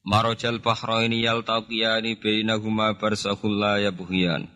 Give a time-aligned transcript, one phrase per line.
[0.00, 4.48] Marajal bahraini yaltaqiyani bainahuma barzakhul la yabghiyan.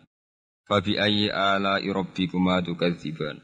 [0.65, 3.37] Fabi ayyi ala'i rabbikuma tukadziban.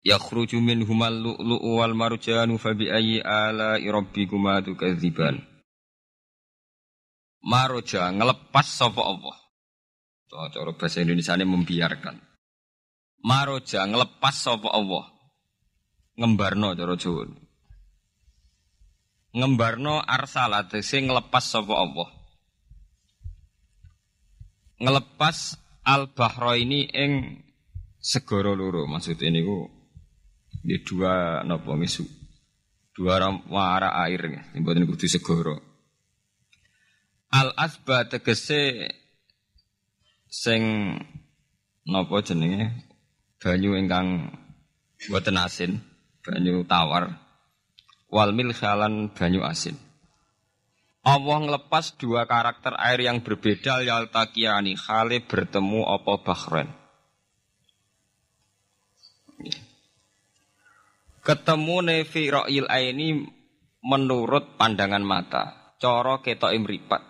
[0.00, 5.44] Yakhruju minhumal lu'lu'u wal marjanu fabi ayyi ala'i rabbikuma tukadziban.
[7.44, 9.36] Maroja ngelepas sapa Allah.
[10.26, 12.16] Cara bahasa Indonesia ini membiarkan.
[13.20, 15.04] Maroja ngelepas sapa Allah.
[16.16, 17.45] Ngembarno cara Jawa
[19.36, 22.08] ngembarno arsala sing ngelepas sapa Allah.
[24.80, 27.44] Ngelepas al bahro ini ing
[28.00, 29.68] segara loro maksud ini ku
[30.64, 32.04] di dua napa misu
[32.96, 33.20] dua
[33.52, 35.56] wara air mboten kudu segara.
[37.36, 38.88] Al asba tegese
[40.32, 40.62] sing
[41.84, 42.72] napa jenenge
[43.36, 44.32] banyu ingkang
[45.12, 45.84] boten asin,
[46.24, 47.25] banyu tawar
[48.10, 49.74] wal milhalan banyu asin.
[51.06, 56.68] Allah ngelepas dua karakter air yang berbeda yaltakiani khale bertemu apa bahren.
[61.22, 63.22] Ketemu nevi ro'il ini
[63.86, 67.02] menurut pandangan mata, coro ketok imripat.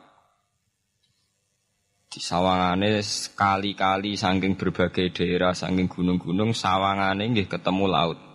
[2.12, 8.25] Di sawangane sekali-kali saking berbagai daerah, saking gunung-gunung, sawangane nggih ketemu laut.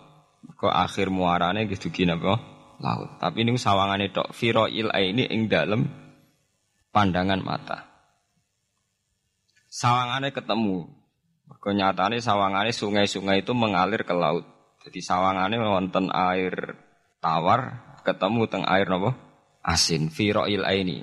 [0.62, 2.52] Kok akhir muarane nggih dugi napa?
[2.82, 3.16] laut.
[3.22, 5.86] Tapi ini sawangane tok il ini ing dalem
[6.90, 7.78] pandangan mata.
[9.70, 10.84] Sawangane ketemu.
[11.48, 14.44] Mergo nyatane sawangane sungai-sungai itu mengalir ke laut.
[14.82, 16.76] Jadi sawangane wonten air
[17.22, 19.14] tawar ketemu teng air napa?
[19.62, 20.98] Asin il ini.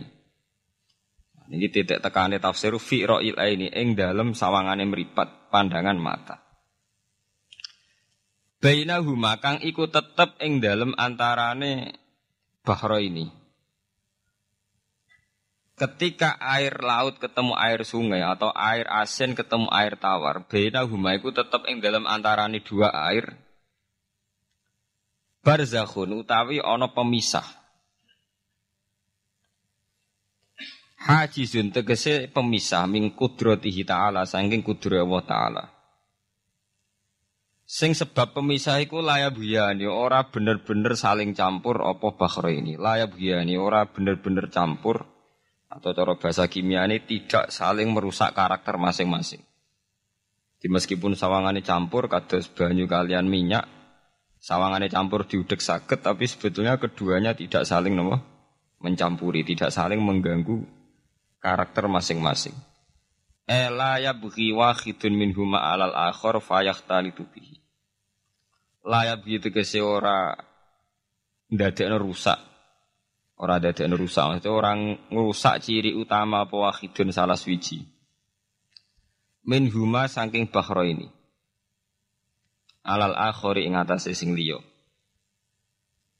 [1.49, 6.48] Ini titik tekane tafsir il ini ing dalem sawangane meripat pandangan mata.
[8.59, 11.95] Bainahuma kang iku tetep ing dalem antarane
[12.67, 13.31] bahro ini.
[15.79, 21.63] Ketika air laut ketemu air sungai atau air asin ketemu air tawar, bainahuma iku tetep
[21.71, 23.31] ing dalem antarane dua air.
[25.39, 27.47] Barzakhun utawi ana pemisah.
[30.99, 35.63] Hajizun tegese pemisah ming kudratihi ta'ala saking kudrat Allah ta'ala.
[37.69, 42.73] Sing sebab pemisah iku laya buyani ora bener-bener saling campur apa bakhro ini.
[42.81, 45.05] Laya buyani ora bener-bener campur
[45.69, 49.45] atau cara bahasa kimia ini tidak saling merusak karakter masing-masing.
[50.57, 53.69] Di meskipun sawangannya campur kados banyu kalian minyak,
[54.41, 58.17] sawangannya campur diudek sakit tapi sebetulnya keduanya tidak saling nopo
[58.81, 60.65] mencampuri, tidak saling mengganggu
[61.37, 62.57] karakter masing-masing.
[63.45, 67.58] Ela ya bughi wahidun minhuma alal akhor fayahtalitu bihi
[68.85, 70.35] layak gitu ke ora
[71.51, 72.39] ndadekno rusak.
[73.39, 74.79] Ora ndadekno rusak, maksudnya orang
[75.09, 77.87] ngerusak ciri utama apa wahidun salah swiji.
[79.47, 81.07] Min huma saking bahro ini.
[82.83, 84.59] Alal akhori ing atase sing liya.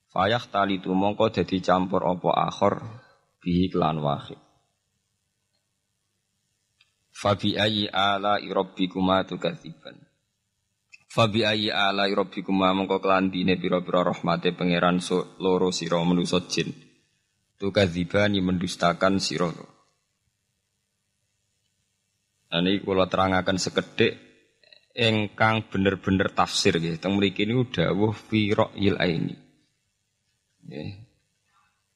[0.10, 2.82] Fayah tali tu mongko dadi campur apa akhor
[3.44, 4.42] bihi klan wahid.
[7.14, 10.09] Fabi ayi ala irabbikuma tukadziban.
[11.10, 15.02] Fabi ayi ala rabbikum mongko kelandine pira-pira rahmate pangeran
[15.42, 16.70] loro sira manusa jin.
[17.58, 19.50] Tukadzibani mendustakan sira.
[22.54, 24.22] Ini kula terangaken sekedhik
[24.94, 27.02] engkang bener-bener tafsir nggih.
[27.02, 29.36] Teng mriki niku dawuh fi ra'yil aini.
[30.62, 30.90] Nggih.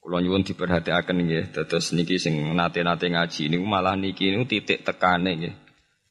[0.01, 1.43] Kula nyuwun diperhatiaken nggih.
[1.53, 5.55] Dados niki sing nate-nate ngaji niku malah niki niku titik tekane nggih.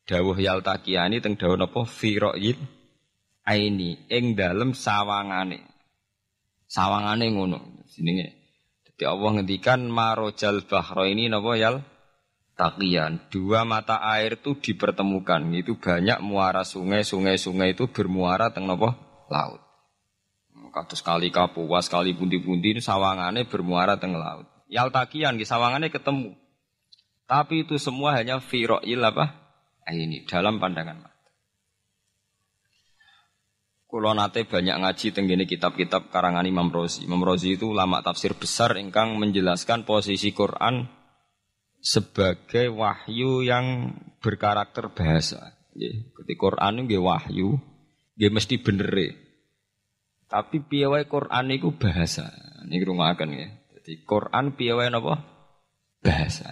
[0.06, 2.81] Dawuh yaltaqiani teng dawuh napa fi ra'yil
[3.47, 5.62] aini ing dalem sawangane.
[6.67, 8.39] Sawangane ngono jenenge.
[8.87, 11.83] Dadi Allah ngendikan marojal bahro ini napa yal
[12.56, 13.29] takian.
[13.29, 15.43] Dua mata air itu dipertemukan.
[15.53, 18.97] Itu banyak muara sungai, sungai-sungai itu bermuara teng napa
[19.29, 19.61] laut.
[20.73, 24.49] Kados kali kapuas, kali pundi-pundi sawangane bermuara teng laut.
[24.73, 26.33] Yal takian di sawangane ketemu.
[27.29, 29.37] Tapi itu semua hanya firo'il apa?
[29.85, 31.12] Ini dalam pandangan
[33.93, 37.05] Kulo nate banyak ngaji tenggene kitab-kitab karangan Imam Rozi.
[37.05, 40.89] Imam Rozi itu ulama tafsir besar ingkang menjelaskan posisi Quran
[41.77, 43.93] sebagai wahyu yang
[44.25, 45.61] berkarakter bahasa.
[45.77, 47.61] Ketika Quran itu wahyu,
[48.17, 49.12] dia mesti bener.
[50.25, 52.33] Tapi piawai Quran itu bahasa.
[52.65, 53.53] Ini akan ya.
[53.77, 55.15] Jadi Quran piawai apa?
[56.00, 56.49] Bahasa.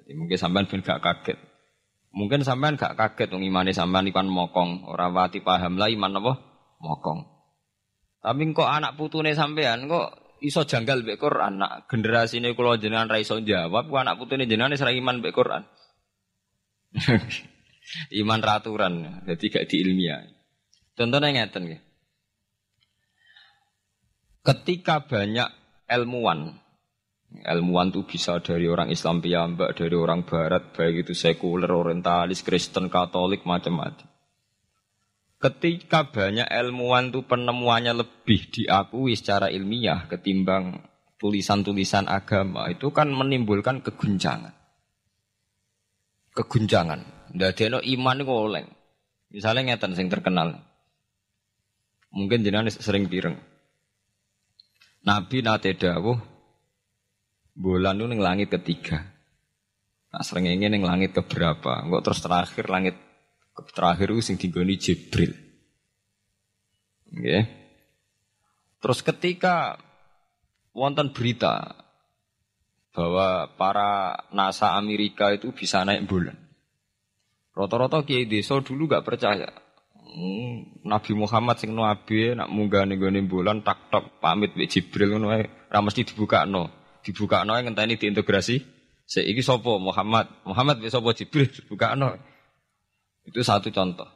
[0.00, 1.47] Jadi mungkin sampean ben gak kaget.
[2.08, 6.32] Mungkin sampean gak kaget wong imane sampean ikan mokong, ora wati paham lah iman apa?
[6.80, 7.20] Mokong.
[8.18, 11.60] Tapi kok anak putune sampean kok iso janggal mbek Quran.
[11.60, 15.62] Nak generasine kula jenengan ra iso jawab, kok anak putune jenengan wis iman mbek Quran.
[18.20, 20.24] iman raturan, jadi gak diilmiah.
[20.96, 21.82] Contohnya ngeten nggih.
[24.42, 25.48] Ketika banyak
[25.92, 26.56] ilmuwan
[27.28, 32.88] Ilmuwan itu bisa dari orang Islam piyambak, dari orang Barat, baik itu sekuler, orientalis, Kristen,
[32.88, 34.08] Katolik, macam-macam.
[35.38, 40.82] Ketika banyak ilmuwan itu penemuannya lebih diakui secara ilmiah ketimbang
[41.20, 44.50] tulisan-tulisan agama, itu kan menimbulkan keguncangan.
[46.34, 47.30] Keguncangan.
[47.30, 48.66] Tidak ada iman itu oleng.
[49.28, 50.58] Misalnya ngeten sing terkenal.
[52.08, 53.36] Mungkin jenengan sering pireng.
[55.04, 56.18] Nabi nate dawuh
[57.58, 59.02] bulan itu neng langit ketiga.
[60.14, 61.82] Nah ingin neng langit keberapa?
[61.82, 62.94] Enggak terus terakhir langit
[63.74, 65.34] terakhir itu sing digoni Jibril.
[67.10, 67.42] Okay.
[68.78, 69.74] Terus ketika
[70.70, 71.74] wonten berita
[72.94, 76.38] bahwa para NASA Amerika itu bisa naik bulan.
[77.58, 79.50] Rata-rata kiai desa dulu gak percaya.
[80.08, 85.34] Hmm, Nabi Muhammad sing nabi nak munggah ning bulan tak tak pamit be Jibril ngono
[85.36, 88.78] ae ra mesti dibukakno dibuka yang ini diintegrasi.
[89.08, 92.12] Seiki sopo Muhammad, Muhammad bisa sopo Jibril buka no.
[93.24, 94.08] Itu satu contoh.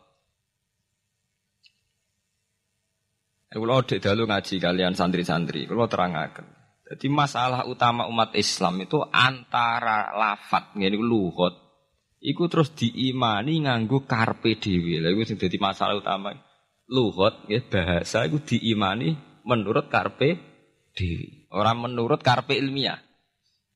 [3.53, 6.45] Eh, kalau dek dalu ngaji kalian santri-santri, kalau terangkan.
[6.93, 11.63] Jadi masalah utama umat Islam itu antara lafat, ini luhut,
[12.23, 15.03] Iku terus diimani nganggu karpe dewi.
[15.03, 16.31] Lalu itu jadi masalah utama.
[16.87, 20.39] Luhut, ya bahasa itu diimani menurut karpe
[20.97, 21.49] dewi.
[21.53, 23.01] Orang menurut karpe ilmiah.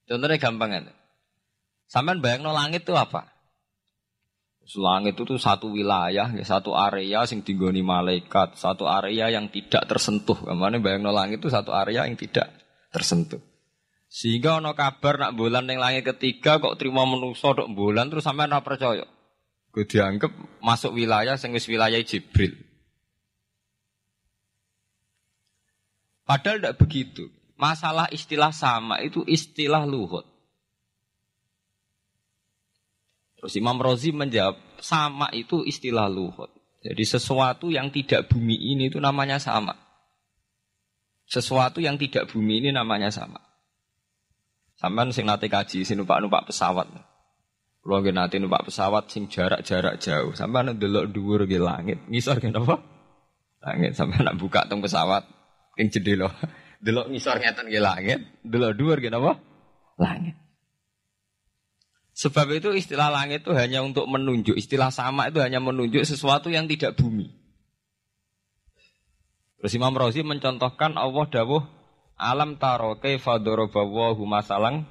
[0.07, 0.85] Contohnya gampang kan.
[1.87, 3.31] Sampai bayang no langit itu apa?
[4.67, 9.87] Langit itu tuh satu wilayah, ya, satu area sing tinggoni malaikat, satu area yang tidak
[9.87, 10.35] tersentuh.
[10.35, 12.51] Ke mana bayang no langit itu satu area yang tidak
[12.91, 13.39] tersentuh.
[14.11, 18.51] Sehingga ono kabar nak bulan yang langit ketiga kok terima menuso dok bulan terus sampai
[18.51, 19.07] nak percaya.
[19.71, 20.33] Gue dianggap
[20.65, 22.66] masuk wilayah sing wilayah Jibril.
[26.27, 27.31] Padahal tidak begitu.
[27.57, 30.27] Masalah istilah sama itu istilah luhut.
[33.39, 36.51] Terus Imam Rozi menjawab, sama itu istilah luhut.
[36.83, 39.73] Jadi sesuatu yang tidak bumi ini itu namanya sama.
[41.27, 43.39] Sesuatu yang tidak bumi ini namanya sama.
[44.77, 46.91] Sampai sing nate kaji, sing numpak-numpak pesawat.
[47.87, 52.51] Kalau nggak nanti numpak pesawat sing jarak-jarak jauh, sampai nanti dhuwur ke langit, ngisor ke
[52.51, 52.83] apa?
[53.63, 55.23] Langit sampai nak buka tong pesawat,
[55.77, 56.33] yang jendela.
[56.85, 59.41] Delok ngisor ngeten ke langit, delok dhuwur ke apa?
[59.97, 60.37] Langit.
[62.17, 66.69] Sebab itu istilah langit itu hanya untuk menunjuk, istilah sama itu hanya menunjuk sesuatu yang
[66.69, 67.33] tidak bumi.
[69.57, 71.65] Terus Imam Razi mencontohkan Allah dawuh
[72.17, 74.89] alam taro kaifa darabawahu masalang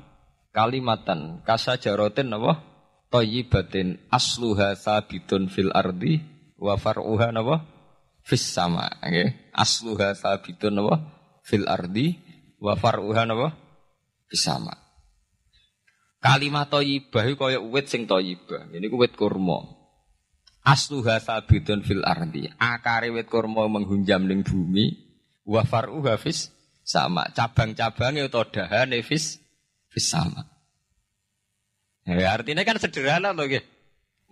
[0.53, 2.61] kalimatan kasajarotin apa
[3.09, 6.21] thayyibatin asluha sabitun fil ardi
[6.61, 7.65] wa far'uha napa
[8.21, 9.44] fis sama nggih okay?
[9.55, 10.95] Asluha sabitun apa
[11.47, 12.19] fil ardi
[12.59, 13.55] wa far'uha napa
[14.27, 14.75] bisama.
[16.19, 18.75] Kalimat thayyibah kaya wit sing thayyibah.
[18.75, 19.63] Ini ku wit kurma.
[20.65, 22.51] Asluha sabitun fil ardi.
[22.59, 24.91] Akare wit kurma menghunjam ning bumi
[25.47, 26.51] wa far'uha fis
[26.83, 27.29] sama.
[27.31, 29.39] Cabang-cabangnya atau dahane fis
[29.87, 30.43] fis sama.
[32.05, 33.65] Ya, artinya kan sederhana loh nggih.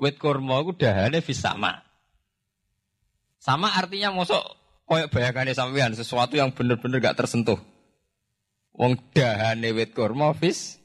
[0.01, 1.77] Wit kurma ku dahane fis sama.
[3.38, 7.59] Sama artinya mosok Koyok bayangannya sampean sesuatu yang benar-benar gak tersentuh.
[8.75, 10.81] Wong dahane wit kurma fis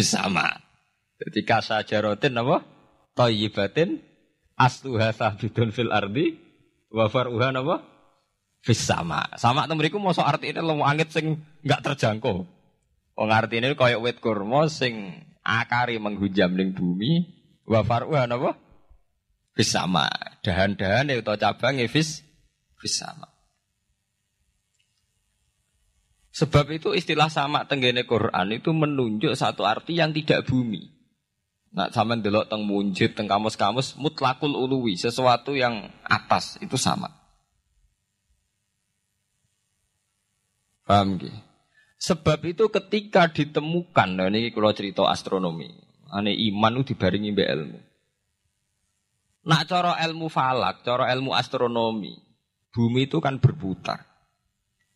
[0.00, 0.46] sama.
[1.20, 2.64] Jadi kasa jarotin apa?
[3.12, 4.00] Toyibatin
[4.56, 6.40] asluha sahdudun fil ardi
[6.88, 7.76] wa faruha apa?
[8.64, 9.28] Fis sama.
[9.36, 11.26] Sama mau so arti ini lo angin sing
[11.60, 12.48] gak terjangkau.
[13.20, 15.12] Wong ini koyok wit kurma sing
[15.44, 17.28] akari menghujam ning bumi
[17.68, 18.56] wa faruha apa?
[19.52, 20.08] Fis sama.
[20.40, 22.29] Dahan-dahan itu cabang fis
[22.80, 23.28] bersama.
[26.32, 30.88] Sebab itu istilah sama tenggene Quran itu menunjuk satu arti yang tidak bumi.
[31.76, 37.12] Nak sama delok teng munjid teng kamus-kamus mutlakul uluwi, sesuatu yang atas itu sama.
[40.82, 41.30] Paham gak?
[42.00, 45.68] Sebab itu ketika ditemukan, nah ini kalau cerita astronomi,
[46.08, 47.78] ane iman itu dibaringi be ilmu.
[49.44, 52.16] Nak coro ilmu falak, coro ilmu astronomi,
[52.70, 54.06] bumi itu kan berputar.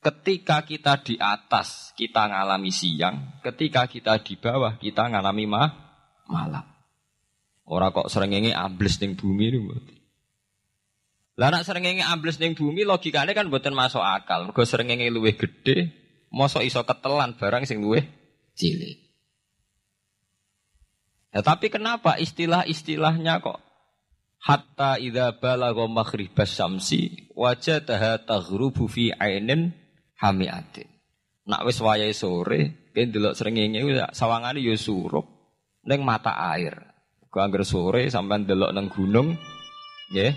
[0.04, 3.40] Ketika kita di atas, kita ngalami siang.
[3.40, 5.64] Ketika kita di bawah, kita ngalami ma
[6.28, 6.64] malam.
[7.64, 9.96] Orang kok serengenge ambles ning bumi ini.
[11.40, 14.44] Lah nak serengenge ambles ning bumi logikanya kan buatan masuk akal.
[14.52, 15.88] Mergo serengenge luwih gede,
[16.28, 18.04] mosok iso ketelan barang sing luwih
[18.52, 19.00] cilik.
[21.32, 23.63] Ya, tapi kenapa istilah-istilahnya kok
[24.44, 29.72] hatta idza balagha maghribas syamsi wajadaha taghrubu fi ainin
[30.20, 30.88] hamiatin.
[31.44, 33.80] Nak wis wayahe sore, kene delok srengenge
[34.16, 35.28] sawangane ya surup
[35.84, 36.72] ning mata air.
[37.28, 39.36] Ku angger sore sampean delok nang gunung,
[40.12, 40.32] nggih.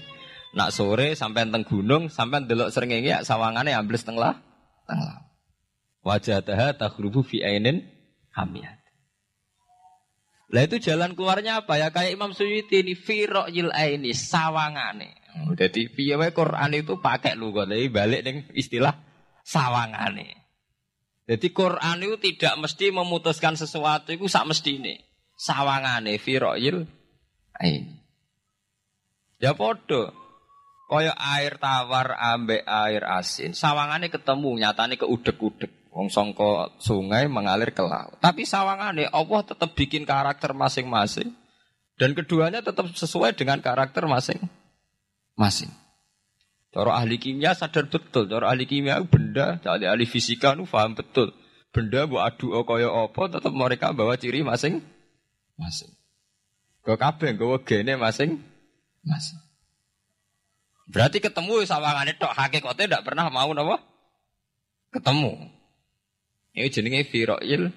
[0.58, 4.36] Nak sore sampean teng gunung, sampean delok srengenge sawangane ambles teng lah,
[4.84, 5.20] teng lah.
[6.04, 7.84] Wajadaha taghrubu fi ainin
[8.36, 8.77] hamiatin.
[10.48, 11.92] Lah itu jalan keluarnya apa ya?
[11.92, 15.20] Kayak Imam Suyuti ini firo yil ini sawangane.
[15.60, 18.96] Jadi piye Quran itu pakai lugat, jadi balik dengan istilah
[19.44, 20.48] sawangane.
[21.28, 24.96] Jadi Quran itu tidak mesti memutuskan sesuatu itu sak mesti ini.
[25.36, 26.88] Sawangane firo yil
[27.60, 28.00] ini.
[29.38, 30.16] Ya podo.
[30.88, 35.77] Kaya air tawar ambek air asin, sawangane ketemu nyatane keudek-udek.
[35.98, 38.22] Wong songko sungai mengalir ke laut.
[38.22, 41.34] Tapi sawangane Allah tetap bikin karakter masing-masing.
[41.98, 45.74] Dan keduanya tetap sesuai dengan karakter masing-masing.
[46.70, 48.30] Cara ahli kimia sadar betul.
[48.30, 51.34] Cara ahli kimia benda, cara ahli fisika nu paham betul.
[51.74, 55.90] Benda bu adu kaya apa tetap mereka bawa ciri masing-masing.
[56.86, 59.42] Kau kabeh gue gene masing-masing.
[60.94, 63.82] Berarti ketemu sawangane tok hakikatnya tidak pernah mau napa?
[64.94, 65.57] Ketemu.
[66.58, 67.70] Ini jenenge firoil.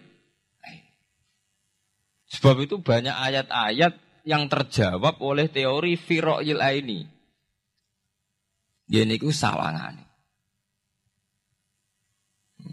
[2.33, 7.05] Sebab itu banyak ayat-ayat yang terjawab oleh teori firoil ini.
[8.89, 10.01] Ini ku sawangan.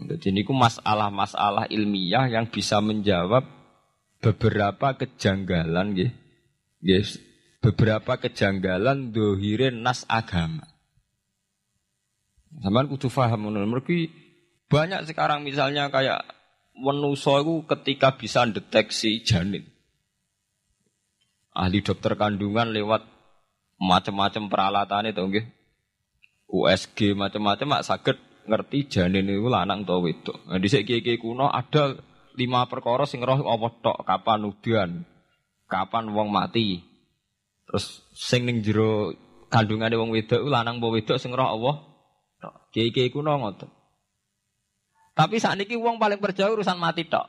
[0.08, 3.44] Jadi ini masalah-masalah ilmiah yang bisa menjawab
[4.24, 5.92] beberapa kejanggalan,
[6.80, 7.20] Yes.
[7.58, 10.62] Beberapa kejanggalan dohirin nas agama.
[12.62, 13.84] Sampai kudu faham menurut
[14.68, 16.28] banyak sekarang misalnya kayak
[16.76, 19.64] menuso itu ketika bisa deteksi janin.
[21.56, 23.02] Ahli dokter kandungan lewat
[23.80, 25.46] macam-macam peralatan itu nggih.
[26.48, 28.16] USG macam-macam mak sakit
[28.48, 30.48] ngerti janin itu lanang atau wedok.
[30.48, 31.92] Nah, di segi kuno ada
[32.38, 34.90] lima perkara sing roh apa tok, kapan udan,
[35.66, 36.80] kapan wong mati.
[37.68, 39.12] Terus sing ning jero
[39.52, 41.76] kandungane wong wedok lanang apa wedok sing roh Allah.
[42.72, 43.77] Kiai-kiai kuno ngoten.
[45.18, 47.26] Tapi saat ini uang paling percaya urusan mati tok.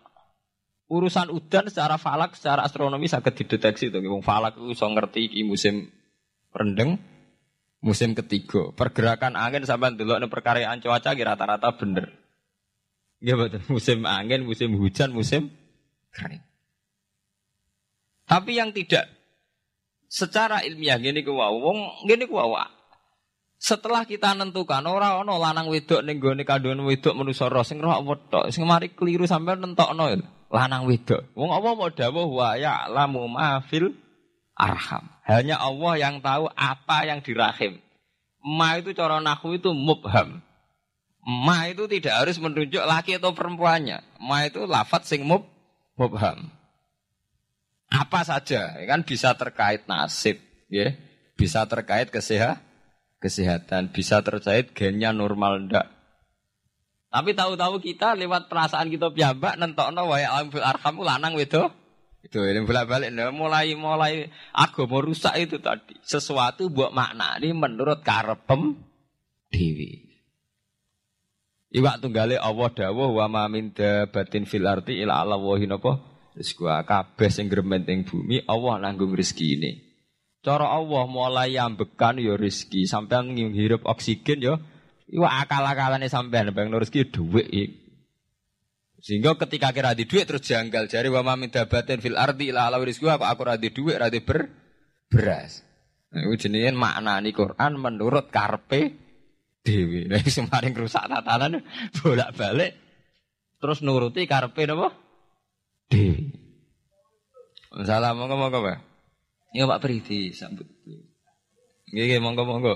[0.93, 3.97] Urusan udan secara falak, secara astronomi sangat dideteksi tuh.
[4.05, 5.89] Wong falak itu so ngerti ki musim
[6.53, 7.01] rendeng,
[7.81, 8.69] musim ketiga.
[8.77, 12.13] Pergerakan angin sampai dulu nih perkaryaan cuaca rata-rata bener.
[13.25, 13.65] Iya betul.
[13.73, 15.49] Musim angin, musim hujan, musim
[16.13, 16.45] kering.
[18.29, 19.09] Tapi yang tidak
[20.05, 22.37] secara ilmiah gini ku wong gini ku
[23.59, 27.99] setelah kita nentukan ora ono lanang wedok ning gone kandungan wedok manusa roh sing roh
[28.31, 30.15] tok sing mari keliru sampai nentokno
[30.47, 31.27] lanang wedok.
[31.35, 33.91] Wong apa mau dawuh wa ya'lamu ma fil
[34.55, 35.11] arham.
[35.27, 37.83] Hanya Allah yang tahu apa yang di rahim.
[38.39, 40.39] Ma itu cara nahu itu mubham.
[41.27, 43.99] Ma itu tidak harus menunjuk laki atau perempuannya.
[44.23, 45.43] Ma itu lafat sing mub
[45.99, 46.47] mubham.
[47.91, 50.37] Apa saja, kan bisa terkait nasib,
[50.69, 50.93] ya.
[51.33, 52.68] Bisa terkait kesehatan
[53.19, 55.87] kesehatan, bisa terkait gennya normal ndak.
[57.09, 61.73] Tapi tahu-tahu kita lewat perasaan kita piyambak nentokno wae alam fil arham lanang wedo.
[62.19, 65.97] Itu ini bolak-balik nah, mulai mulai agama rusak itu tadi.
[66.03, 68.77] Sesuatu buat makna ini menurut karepem
[69.49, 70.05] dewi.
[71.69, 73.73] Iwak tunggale Allah dawuh wa ma min
[74.09, 76.05] batin fil arti ila Allah wa hinapa.
[76.85, 79.88] Kabeh sing bumi Allah nanggung rezeki ini.
[80.39, 84.55] Cara Allah mulai ambekan ya rezeki, sampean ngirup oksigen ya
[85.11, 87.71] iwa akal-akalane sampean bang rezeki dhuwit
[88.99, 92.83] Sehingga ketika kira di duit terus janggal jari wa mamin dabatin fil ardi ila ala
[92.83, 94.51] rizki apa aku radi duit radi ber
[95.07, 95.63] beras.
[96.11, 98.91] Nah, jenis makna ini Quran menurut karpe
[99.63, 100.11] dewi.
[100.11, 101.63] Nah, semarin rusak tatanan
[102.03, 102.71] bolak balik
[103.63, 104.91] terus nuruti karpe apa?
[105.87, 106.35] Dewi.
[107.71, 108.88] Assalamualaikum warahmatullahi
[109.49, 110.69] Ya Pak Priti sambut.
[111.89, 112.75] Nggih nggih monggo monggo.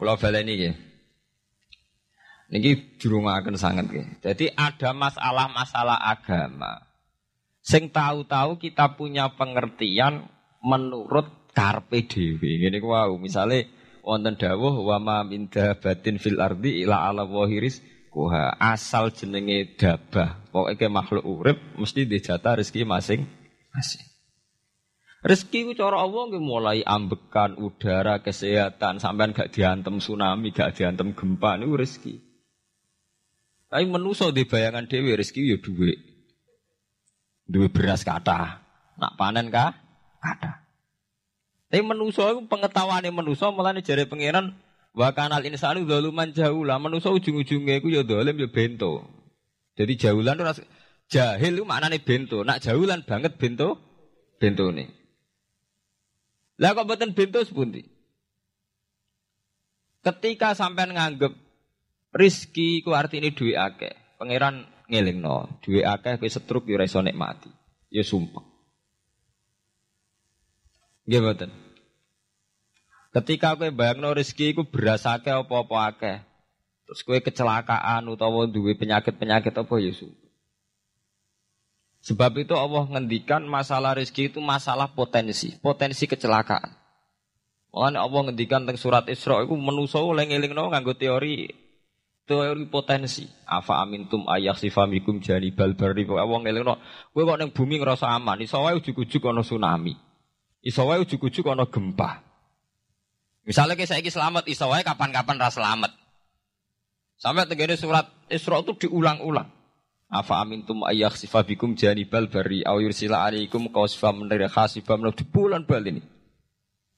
[0.00, 0.74] Kula baleni nggih.
[2.48, 4.24] Niki dirungaken sangat nggih.
[4.24, 6.80] Jadi ada masalah-masalah agama.
[7.60, 10.24] Sing tahu-tahu kita punya pengertian
[10.64, 12.56] menurut karpe dhewe.
[12.64, 13.68] Ngene ku wau, misale
[14.00, 20.48] wonten dawuh wa ma min batin fil ardi ila ala wahiris kuha asal jenenge dabah.
[20.48, 24.17] Pokoke makhluk urip mesti dijatah rezeki masing-masing.
[25.18, 31.10] Rezeki ku cara Allah nggih mulai ambekan udara, kesehatan, sampean gak diantem tsunami, gak diantem
[31.10, 32.22] gempa niku rezeki.
[33.66, 35.92] Tapi menuso di bayangan dewi rezeki ya duwe.
[37.50, 38.62] Duwe beras kata.
[38.94, 39.74] Nak panen kah?
[40.22, 40.62] Kata.
[41.68, 44.54] Tapi menuso itu pengetahuan menuso mulane jari pangeran
[44.94, 46.78] wa kanal insanu zaluman jahula.
[46.78, 49.04] Menuso ujung-ujungnya itu ya dolim ya bento.
[49.74, 50.62] Jadi jahulan itu
[51.10, 52.46] jahil itu maknanya bento.
[52.46, 53.76] Nak jahulan banget bento,
[54.38, 54.97] bento nih.
[56.58, 57.86] Lah kok mboten bento sepundi?
[60.02, 61.30] Ketika sampean nganggep
[62.14, 67.50] rizki ku artine duwe akeh, pangeran ngelingno, duwe akeh kowe setruk yo ora iso nikmati.
[67.94, 68.42] Ya sumpah.
[71.06, 71.50] Nggih mboten.
[73.14, 76.18] Ketika kowe bayangno rezeki iku beras akeh apa-apa akeh.
[76.88, 80.27] Terus kowe kecelakaan utawa duwe penyakit-penyakit apa ya sumpah.
[81.98, 86.70] Sebab itu Allah ngendikan masalah rezeki itu masalah potensi, potensi kecelakaan.
[87.74, 91.50] Makanya Allah ngendikan tentang surat Isra itu menuso oleh ngelingno nganggo teori
[92.24, 93.26] teori potensi.
[93.44, 96.06] Afa amintum ayak sifamikum jani balbari.
[96.08, 96.74] Allah ngelingno,
[97.12, 99.94] kowe kok ning bumi ngerasa aman, iso wae ujug-ujug ana tsunami.
[100.64, 102.24] Iso wae ujug-ujug ana gempa.
[103.48, 105.92] Misalnya kayak saya selamat, iso kapan-kapan ras selamat.
[107.18, 109.57] Sampai tegene surat Isra itu diulang-ulang.
[110.08, 115.84] Afa amintum ayak sifabikum janibal bari au yursila qasfa min khasifa min di bulan bal
[115.84, 116.00] ini.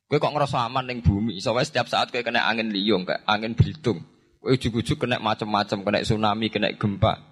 [0.07, 3.55] Kowe kok ngerasa aman ning bumi, iso setiap saat kowe kena angin liung, kayak angin
[3.55, 4.03] belitung.
[4.43, 7.31] Kowe ujug-ujug kena macam-macam, kena tsunami, kena gempa.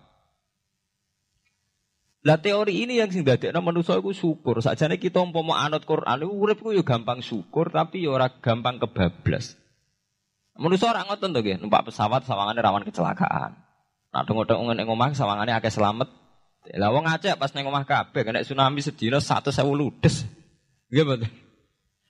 [2.26, 4.58] Lah teori ini yang sing dadekno manusa iku syukur.
[4.58, 9.54] Sakjane kita umpama anut Quran urip ku yo gampang syukur tapi yo ora gampang kebablas.
[10.58, 13.67] Manusa ora ngoten to nggih, numpak pesawat sawangane rawan kecelakaan.
[14.08, 16.08] Nak dong-dong ning omah sawangane akeh selamat.
[16.76, 20.28] Lah wong Aceh pas ning omah kabeh kena tsunami sedina 100.000 ludes.
[20.92, 21.30] Nggih mboten.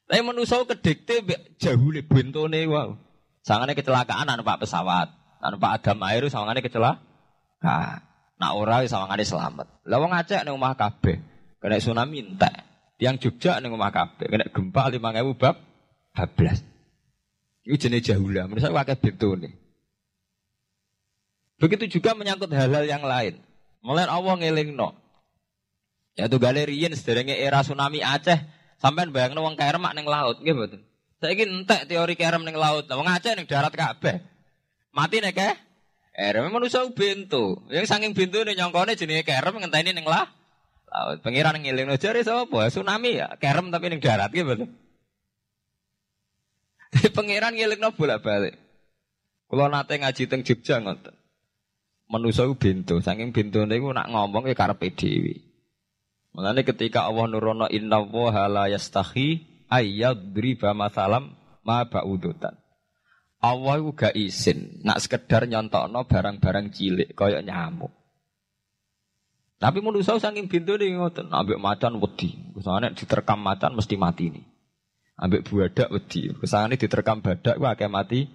[0.09, 1.21] Tapi manusa kedikte
[1.61, 2.97] jahule bentone wow.
[3.45, 5.09] Sawangane kecelakaan anu Pak pesawat.
[5.39, 8.03] Anu Pak Adam air sawangane kecelakaan.
[8.39, 9.67] Nak ora sawangane selamat.
[9.87, 11.19] Lah wong Aceh ning omah kabeh
[11.63, 12.55] kena tsunami entek.
[12.99, 15.55] Tiang Jogja ning omah kabeh kena gempa 5000 bab
[16.19, 17.67] 12.
[17.69, 18.49] Iku jenis jahula.
[18.51, 19.68] Menurut saya akeh bentone.
[21.59, 23.43] Begitu juga menyangkut hal-hal yang lain.
[23.83, 24.95] Mulai Allah ngeling no.
[26.15, 28.39] Ya tuh galerian sederenge era tsunami Aceh
[28.79, 30.83] sampai bayang wong kerem neng laut betul.
[31.19, 32.87] Saya ingin entek teori kerem neng laut.
[32.87, 34.23] Wong Aceh neng darat kabeh.
[34.95, 35.55] Mati nek eh?
[36.15, 37.59] Erem manusia bintu.
[37.71, 40.31] Yang saking bintu nih nyongkone jenis kerem ngenteni neng lah.
[40.91, 42.71] Laut pengiran ngiling no jari sapa?
[42.71, 44.63] Tsunami ya kerem tapi neng darat gitu.
[47.19, 48.55] Pengiran ngiling no bolak-balik.
[49.51, 51.18] Kalau nate ngaji teng Jogja ngoten
[52.09, 52.99] manusia itu bintu.
[52.99, 55.45] Saking bintu niku nak ngomong ya karepe dhewe.
[56.33, 62.57] Mulane ketika Allah nurono inna wa la yastahi ayyadriba masalam ma ba'udutan.
[63.39, 67.95] Allah itu gak izin nak sekedar nyontokno barang-barang cilik kaya nyamuk.
[69.59, 72.35] Tapi manusia saking bintu nih ngoten, ambek macan wedi.
[72.55, 74.47] Kesane diterkam macan mesti mati nih.
[75.19, 76.31] Ambek buadak wedi.
[76.35, 78.31] Kesane diterkam badak wah kayak mati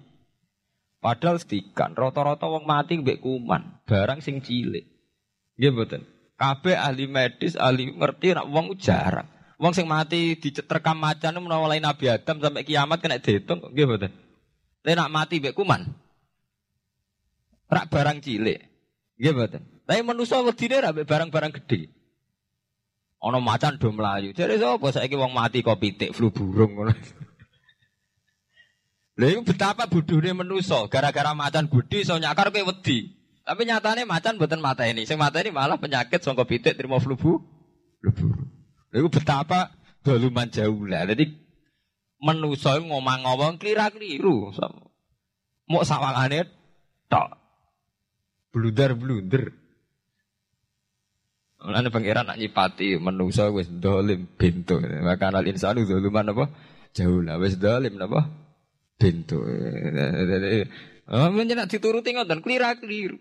[1.04, 4.88] Padahal setikan, rata-rata wong mati mbek kuman, barang sing cilik.
[5.60, 6.02] Nggih mboten.
[6.40, 9.28] Kabeh ahli medis, ahli ngerti nek wong jarang.
[9.60, 14.12] Wong sing mati dicetrekam macan menawa mulai Nabi Adam sampai kiamat kena dihitung nggih mboten.
[14.88, 15.92] Nak mati mbek kuman.
[17.68, 18.64] Rak barang cilik.
[19.20, 19.62] Nggih mboten.
[19.84, 21.92] Tapi manusa wedine ra mbek barang-barang gede.
[23.20, 24.32] Ana macan do mlayu.
[24.32, 26.96] Jare sapa saiki wong mati kok pitik flu burung ngono.
[29.14, 33.14] Lha iku betapa bodohne menusa, gara-gara macan budi iso nyakar kowe wedi.
[33.46, 35.06] Tapi nyatane macan mboten ini.
[35.06, 37.38] Sing ini malah penyakit sangka pitik terima flu bu.
[38.90, 39.70] Lha iku betapa
[40.02, 41.06] doluman jauh lah.
[41.06, 41.30] Jadi
[42.24, 44.50] menusa ngomong-ngomong klira-kliru.
[45.70, 46.50] Mau sawangane
[47.06, 47.38] tok.
[48.50, 49.62] Blunder-blunder.
[51.64, 54.82] Mulane pangeran nak nyipati menusa wis dolim bintu.
[54.82, 56.46] Maka al insanu doluman apa?
[56.98, 58.44] Jauh lah wis dolim apa?
[59.00, 59.42] Bintu.
[61.10, 63.20] Oh, menjenak dituruti ngoten klira keliru.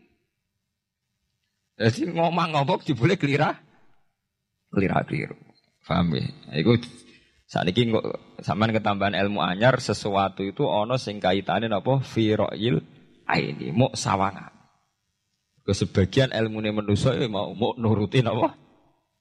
[1.81, 3.59] Jadi ngomong ngomong boleh kelira,
[4.71, 5.35] kelira keliru.
[5.83, 6.31] Paham ya?
[6.63, 6.79] Iku
[7.49, 7.91] saat ini
[8.39, 12.79] sampean ketambahan ilmu anyar sesuatu itu ono sing kaitane napa fi ra'yil
[13.27, 14.53] aini, mau sawangan.
[15.67, 18.55] Ke sebagian ilmu ini manusia ya mau mau nurutin apa?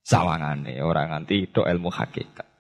[0.01, 2.50] Sawangane orang nganti itu ilmu hakikat.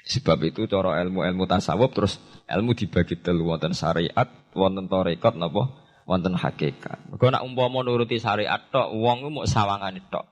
[0.00, 2.16] Sebab itu cara ilmu-ilmu tasawuf terus
[2.48, 5.76] ilmu dibagi telu wonten syariat, wonten tarekat napa?
[6.08, 7.06] Wonten hakikat.
[7.12, 10.26] Mergo nak umpama nuruti syariat tok, wong mau sawangane tok.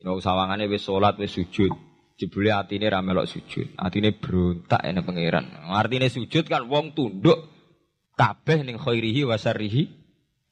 [0.00, 1.68] Ino sawangane wis salat wis sujud.
[2.16, 3.76] Jebule atine ra melok sujud.
[3.76, 5.44] Atine berontak ene pangeran.
[5.68, 7.48] Artine sujud kan wong tunduk
[8.16, 9.92] kabeh ning khairihi wa syarrihi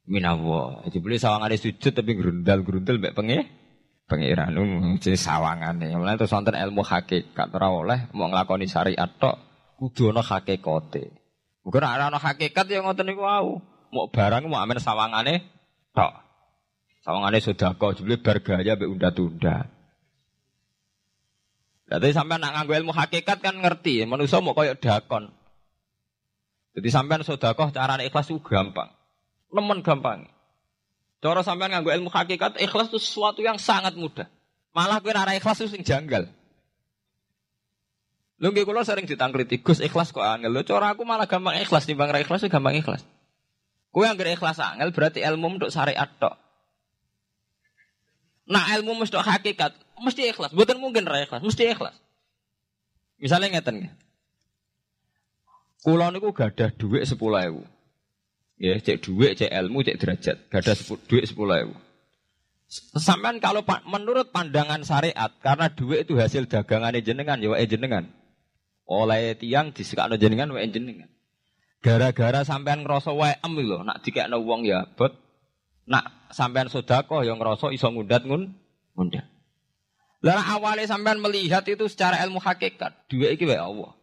[0.04, 0.84] minallah.
[0.92, 3.48] Jebule sawangane sujud tapi grundal-grundal mbek pengen
[4.08, 4.56] pangeran
[4.96, 5.92] jadi sawangane.
[5.92, 9.36] Mulane terus wonten ilmu hakikat ora oleh mau nglakoni syariat tok
[9.76, 11.12] kudu ana hakikate.
[11.62, 13.60] Mungkin ora ana hakikat ya ngoten niku wau.
[13.92, 15.44] Mau barang mau amen sawangane
[15.92, 16.12] tok.
[17.04, 19.68] Sawangane sedekah jebule bar gaya mbek unda-tunda.
[21.88, 25.32] Jadi sampean nak nganggo ilmu hakikat kan ngerti, manusia mau koyok dakon.
[26.76, 28.92] Jadi sampean sedekah carane ikhlas itu gampang.
[29.48, 30.28] Nemen gampang.
[31.18, 34.30] Cara sampean nganggo ilmu hakikat, ikhlas itu sesuatu yang sangat mudah.
[34.70, 36.30] Malah kowe ora ikhlas itu sing janggal.
[38.38, 40.54] Lho nggih kula sering ditangkliti, Gus ikhlas kok angel.
[40.54, 43.02] Lho cara aku malah gampang ikhlas timbang ra ikhlas gampang ikhlas.
[43.90, 46.38] Kowe anggere ikhlas angel berarti ilmu untuk syariat tok.
[48.46, 50.54] Nah ilmu mesti hakikat, mesti ikhlas.
[50.54, 51.98] Bukan mungkin ra ikhlas, mesti ikhlas.
[53.18, 53.92] Misalnya ngeten nggih.
[55.82, 57.77] Kula niku gadah dhuwit 10.000.
[58.58, 60.36] Ya, cek duit, cek ilmu, cek derajat.
[60.50, 60.74] Gak ada
[61.06, 61.74] duit sepuluh ribu.
[62.98, 68.12] Sampai kalau menurut pandangan syariat, karena duit itu hasil dagangan jenengan, ya jenengan.
[68.84, 71.08] Oleh tiang disekakno jenengan, wae jenengan.
[71.80, 75.14] Gara-gara sampean ngerasa wae em lho, nak dikekno wong ya bot.
[75.88, 78.52] Nak sampean sodako yang ngerasa iso ngundat ngun,
[78.98, 79.24] ngundat.
[80.20, 83.96] Lah awalnya sampean melihat itu secara ilmu hakikat, duit iki wae Allah.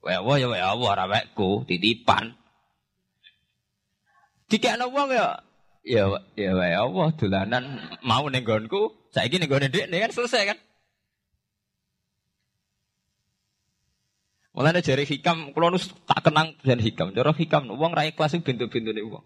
[0.00, 1.20] Wae Allah ya wae Allah, ora
[1.68, 2.32] titipan.
[4.46, 5.42] Dikekno wong ya
[5.82, 6.06] ya
[6.38, 7.64] ya wae Allah dolanan
[8.02, 10.58] mau ning nggonku, saiki ning nggone dhek kan selesai kan.
[14.56, 17.12] Mulane jari hikam, kula nus tak kenang dan hikam.
[17.12, 19.20] Cara hikam, wong ra ikhlas bintu-bintune wong.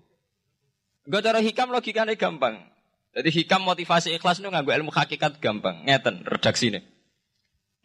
[1.06, 2.58] Enggak cara hikam logikane gampang.
[3.14, 5.86] Jadi hikam motivasi ikhlas itu nganggo ilmu hakikat gampang.
[5.86, 6.82] Ngeten redaksine.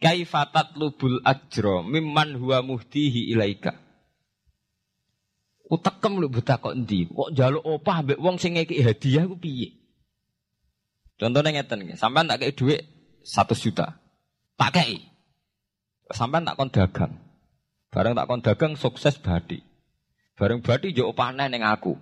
[0.02, 3.85] Kaifatat lubul ajro mimman huwa muhtihi ilaika.
[5.66, 7.10] Utekem lho buta kok endi?
[7.10, 9.74] Kok njaluk opah mbek wong sing ngeki hadiah ku piye?
[11.18, 12.86] Contohnya ngeten nggih, sampean tak kei dhuwit
[13.24, 13.98] 1 juta.
[14.54, 15.02] Tak kei.
[16.14, 17.18] Sampean tak kon dagang.
[17.90, 19.58] Bareng tak kon dagang sukses badi.
[20.38, 21.98] Bareng badi yo opah ning aku.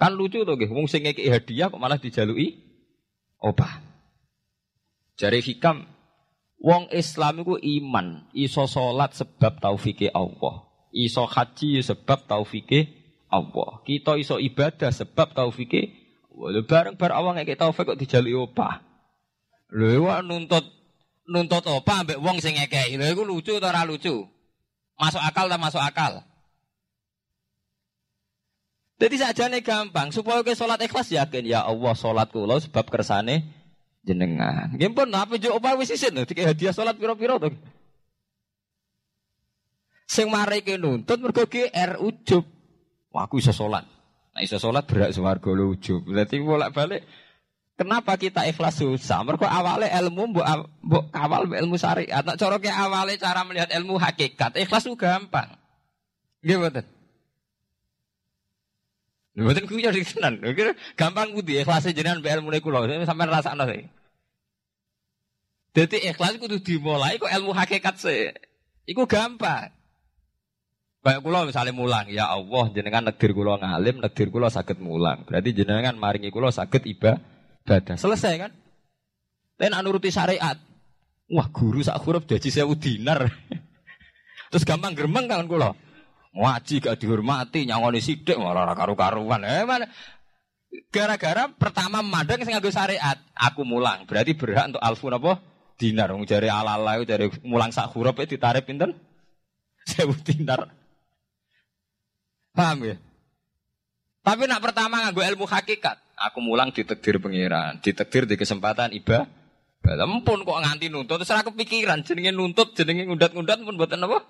[0.00, 2.56] Kan lucu to nggih, wong sing ngeki hadiah kok malah dijaluki
[3.42, 3.82] opah.
[5.20, 5.84] Jari hikam
[6.56, 10.64] wong Islam iku iman, iso salat sebab taufike Allah.
[10.94, 13.01] Iso haji sebab taufike
[13.32, 13.80] Allah.
[13.88, 18.80] Kita iso ibadah sebab taufike Lho bareng bar awang kayak taufik kok dijaluki opah.
[19.72, 20.64] Lho nuntut
[21.28, 22.96] nuntut opah ambek wong sing ngekeki.
[22.96, 24.24] Lho iku lucu atau ora lucu?
[24.96, 26.24] Masuk akal tak masuk akal?
[29.02, 33.42] Jadi sajane gampang supaya ke sholat ikhlas yakin ya Allah sholat kula sebab kersane
[34.06, 34.70] jenengan.
[34.78, 37.50] Nggih pun apa jo opah wis isin dikek hadiah sholat piro-piro to.
[40.06, 42.61] Sing mari nuntut mergo GR ujub.
[43.12, 43.84] Wah, aku bisa sholat.
[44.32, 46.00] Nah, bisa sholat berat suwargo lucu.
[46.00, 47.04] Berarti bolak balik.
[47.76, 49.20] Kenapa kita ikhlas susah?
[49.24, 50.46] Mereka awalnya ilmu mbok
[50.80, 52.24] mbok kawal ilmu syariat.
[52.24, 54.56] Nak cara awalnya cara melihat ilmu hakikat.
[54.56, 55.56] Ikhlas itu gampang.
[56.40, 56.80] Gimana?
[59.32, 60.40] Mboten kuwi jadi tenan.
[60.96, 62.88] Gampang kudu ikhlas jenengan mbek ilmu niku lho.
[63.04, 63.84] Sampeyan rasakno sih.
[65.72, 68.32] Jadi ikhlas kudu dimulai kok ilmu hakikat sih.
[68.88, 69.72] Iku gampang.
[71.02, 75.26] Kayak kula misalnya mulang, ya Allah jenengan negir kula ngalim, negir kula sakit mulang.
[75.26, 77.98] Berarti jenengan maringi kula sakit ibadah.
[77.98, 78.54] Selesai kan?
[79.58, 80.54] Tapi nak nuruti syariat.
[81.26, 83.26] Wah guru sak huruf jadi sewu dinar.
[84.54, 85.74] Terus gampang geremeng kan kula.
[86.38, 89.42] Ngaji gak dihormati, nyangoni sidik malah karu-karuan.
[89.42, 89.90] Eh mana?
[90.88, 94.06] Gara-gara pertama madang sing nganggo syariat, aku mulang.
[94.06, 95.42] Berarti berhak untuk alfu napa?
[95.74, 96.14] Dinar.
[96.30, 97.02] Jare ala-ala
[97.42, 98.94] mulang sak huruf ditarik pinten?
[99.90, 100.81] Sewu dinar.
[102.52, 102.96] Paham ya?
[104.22, 109.26] Tapi nak pertama nganggo ilmu hakikat, aku mulang ditekdir pengiran, ditekdir di kesempatan iba.
[109.82, 114.22] Ampun kok nganti nuntut, terus aku kepikiran, jenenge nuntut, jenenge ngundat-ngundat pun buatan apa?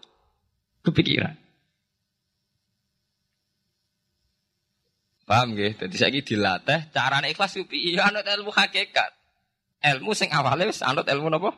[0.80, 1.36] Kepikiran.
[5.28, 5.76] Paham ya?
[5.76, 9.12] Jadi saya dilatih cara ikhlas itu iya anut ilmu hakikat.
[9.84, 11.52] Ilmu sing awalnya anut ilmu apa?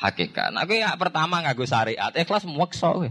[0.00, 0.56] Hakikat.
[0.56, 3.04] Nah, aku ya pertama nganggo syariat, ikhlas muwekso.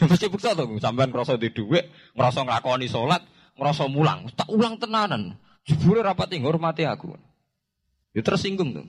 [0.00, 3.20] Mesti bukti to sampean ngrasa di dhuwit, ngrasa nglakoni salat,
[3.60, 5.36] ngrasa mulang, tak ulang tenanan.
[5.68, 7.14] Jebule rapat ngurmati aku.
[8.16, 8.86] Ya tersinggung tuh.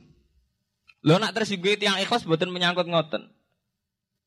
[1.04, 3.30] Lo nak tersinggung yang ikhlas buatan menyangkut ngoten.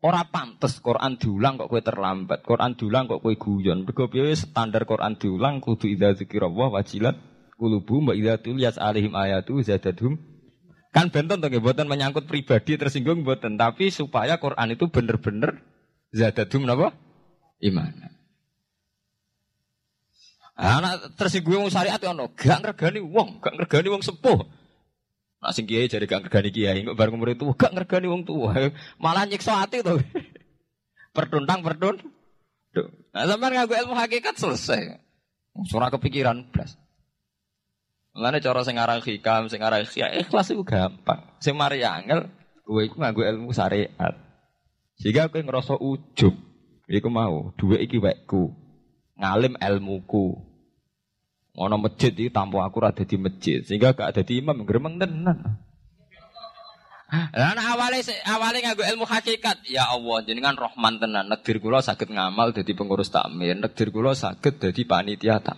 [0.04, 2.44] Ora pantes Quran diulang kok kue terlambat.
[2.44, 3.88] Quran diulang kok kue guyon.
[3.88, 7.16] Mergo piye standar Quran diulang kudu idza dzikrullah wajilat
[7.56, 10.20] kulubu mbak idza tuliyas alaihim ayatu zadadhum.
[10.92, 15.60] Kan benten to buatan menyangkut pribadi tersinggung buatan, tapi supaya Quran itu bener-bener
[16.16, 16.96] zadadhum napa?
[17.60, 17.92] Iman.
[20.56, 24.40] Anak tersinggung syariat ono, gak ngergani wong, gak ngergani wong sepuh.
[25.44, 28.56] Nak sing kiai jadi gak ngergani kiai, kok bareng umur itu gak ngergani wong tua.
[29.04, 30.00] Malah nyiksa hati tuh.
[31.16, 32.00] Pertuntang perdun.
[33.12, 35.00] Nah, sampai ngaku ilmu hakikat selesai.
[35.68, 36.76] Surah kepikiran blas.
[38.16, 41.20] Mulane cara sing aran hikam, sing aran ya ikhlas itu gampang.
[41.40, 42.32] Sing mari angel
[42.64, 44.25] kowe iku nganggo ilmu syariat.
[44.96, 46.34] Sehingga kowe ngerasa ujub.
[46.86, 48.54] Iku mau, duwe iki wekku.
[49.18, 50.38] Ngalim ilmuku.
[51.56, 55.56] Ono masjid iki tanpa aku ora di masjid, sehingga gak ada di imam gremeng tenan.
[57.06, 61.30] Lah awale awale nganggo ilmu hakikat, ya Allah jenengan Rahman tenan.
[61.30, 65.56] Negdir kula saged ngamal dadi pengurus takmir, negdir kula saged dadi panitia tak.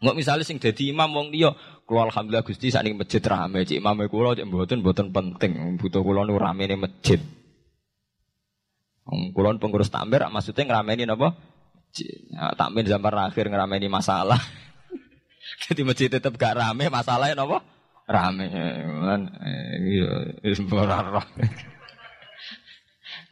[0.00, 1.52] Nggak misalnya sing dadi imam wong liya,
[1.84, 6.24] kula alhamdulillah Gusti sakniki masjid rame, cik imam kula cik mboten mboten penting, butuh kula
[6.24, 7.20] nu ramene masjid.
[9.10, 11.34] Wong kula pengurus takmir maksudnya ngrameni napa?
[11.98, 14.38] Ya, takmin zaman akhir ngerameni masalah.
[15.66, 17.58] Jadi masjid tetap gak rame, masalahnya nopo?
[18.06, 18.46] Rame.
[18.46, 19.34] Kan
[19.82, 20.30] iya,
[21.10, 21.26] roh.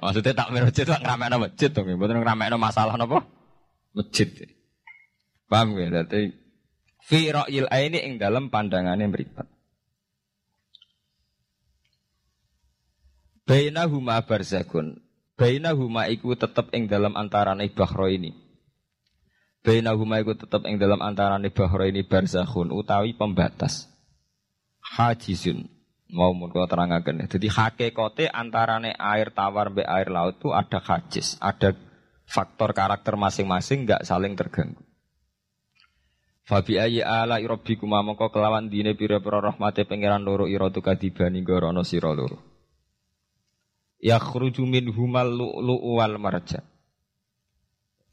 [0.02, 3.22] Maksudnya takmir masjid itu ngeramein masjid tuh, bukan ngeramein masalah nopo?
[3.94, 4.26] Masjid.
[5.46, 6.02] Paham ya?
[6.02, 6.34] Jadi
[7.02, 9.46] fi ra'yil ini ing dalam pandangannya beripat.
[13.88, 14.20] huma
[15.38, 15.79] barzakun.
[15.79, 18.35] huma iku tetep ing dalam antarane bahro ini.
[19.62, 23.87] Bainahuma iku tetep ing dalam antarane bahro ini barzakhun utawi pembatas.
[24.83, 25.70] Hajizun.
[26.09, 27.29] Mau mun kula terangaken.
[27.29, 31.77] Dadi hakikate antarane air tawar mbek air laut itu ada hajiz, ada
[32.24, 34.81] faktor karakter masing-masing nggak saling terganggu.
[36.48, 41.85] Fabi ayi ala rabbikum mongko kelawan dine pira-pira rahmate pangeran loro ira tu kadibani gorono
[41.85, 42.57] sira loro.
[43.98, 46.62] Yakhruju minhumal lu'lu'u wal marjan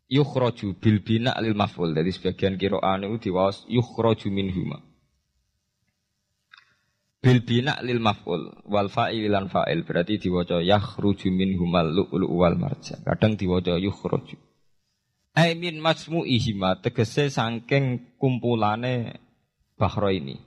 [0.09, 1.93] yukhraju bil bina lil maf'ul.
[1.93, 4.81] Jadi sebagian qira'an itu diwaos yukhraju minhuma.
[7.21, 13.01] Bil bina lil maf'ul wal fa'il lan fa'il berarti diwaca yakhruju minhumal lu'lu wal marjan.
[13.01, 14.37] Kadang diwaca yukhraju.
[15.35, 15.83] Ai min
[16.25, 19.19] ihima tegese saking kumpulane
[19.75, 20.37] bahro ini.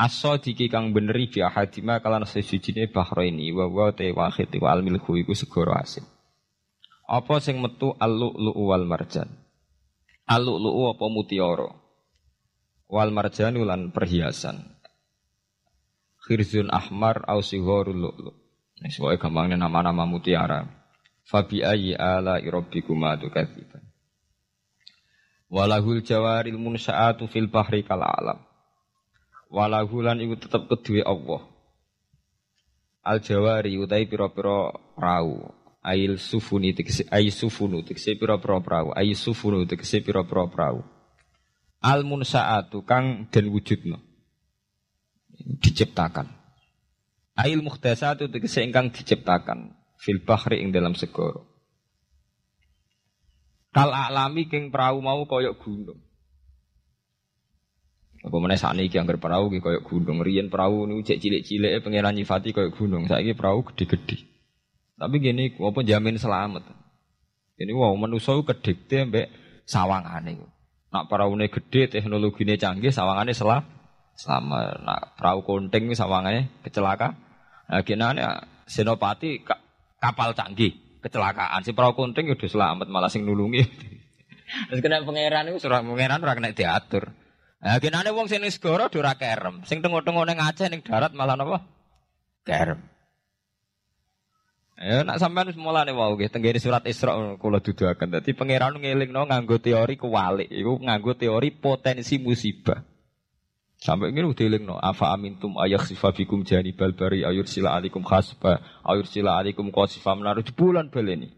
[0.00, 4.72] Aso diki kang beneri bi ahadima kalan sesujine bahro ini wa wa te wahid wa
[4.72, 6.08] al milhu iku segoro asin.
[7.04, 9.28] Apa sing metu al-lu'lu'u wal marjan?
[10.24, 11.68] Al-lu'lu'u apa mutiara?
[12.88, 14.56] Wal marjan ulan perhiasan.
[16.24, 18.32] Khirzun ahmar au sigharul lu'lu'.
[18.80, 20.64] Nek wae gampangnya nama-nama mutiara.
[21.28, 23.84] Fabi ayyi ala rabbikuma tukadziban.
[25.52, 28.49] Walahul jawaril munsa'atu fil bahri kal alam.
[29.50, 31.42] Walahulan iku tetep kedue Allah.
[33.02, 35.50] Al jawari utai pira-pira rau
[35.82, 38.94] ail sufuni tegese ay sufunu tegese pira-pira prau.
[38.94, 40.86] Ay sufunu tegese pira-pira prau.
[41.82, 43.98] Al munsaatu kang den wujudno.
[45.34, 46.30] Diciptakan.
[47.34, 49.74] Ail muhdasatu tegese ingkang diciptakan.
[49.98, 51.50] Fil bahri ing dalam segoro
[53.70, 56.00] kal alami king prau mau koyok gunung
[58.20, 62.76] apa saat ini yang perahu koyok gunung rian perahu ini cek cilik-cilik pengiran nyifati koyok
[62.76, 64.30] gunung saya ini perahu gede-gede
[65.00, 66.60] tapi gini, apa jamin selamat.
[67.56, 69.32] Ini wow manusia kedikte mbek
[69.64, 70.36] sawangane.
[70.92, 73.64] Nak peraune gede, teknologinya canggih, sawangane selah
[74.12, 77.16] selama nak perahu konting sawangane kecelaka.
[77.72, 78.20] Nah, gini
[78.68, 79.40] senopati
[79.96, 81.64] kapal canggih kecelakaan.
[81.64, 83.64] Si perahu konting udah selamat malah sing nulungi.
[84.68, 87.08] Terus kena pangeran itu surah pangeran ora kena diatur.
[87.60, 89.60] Nah, gini wong sing segoro ora kerem.
[89.68, 91.60] Sing tengok-tengok ning Aceh ning darat malah napa?
[92.40, 92.80] Kerem.
[94.80, 98.16] Ya nak sampean wis mulane wau nggih tenggene surat Isra kula duduaken.
[98.16, 102.80] Dadi pangeran ngelingno nganggo teori kewalik, iku nganggo teori potensi musibah.
[103.80, 109.04] Sampai ini udah ilingno afa amintum ayakhsifa bikum janibal bari ayur sila alikum khasba ayur
[109.08, 111.28] sila alikum qasifa menaruh bulan baleni.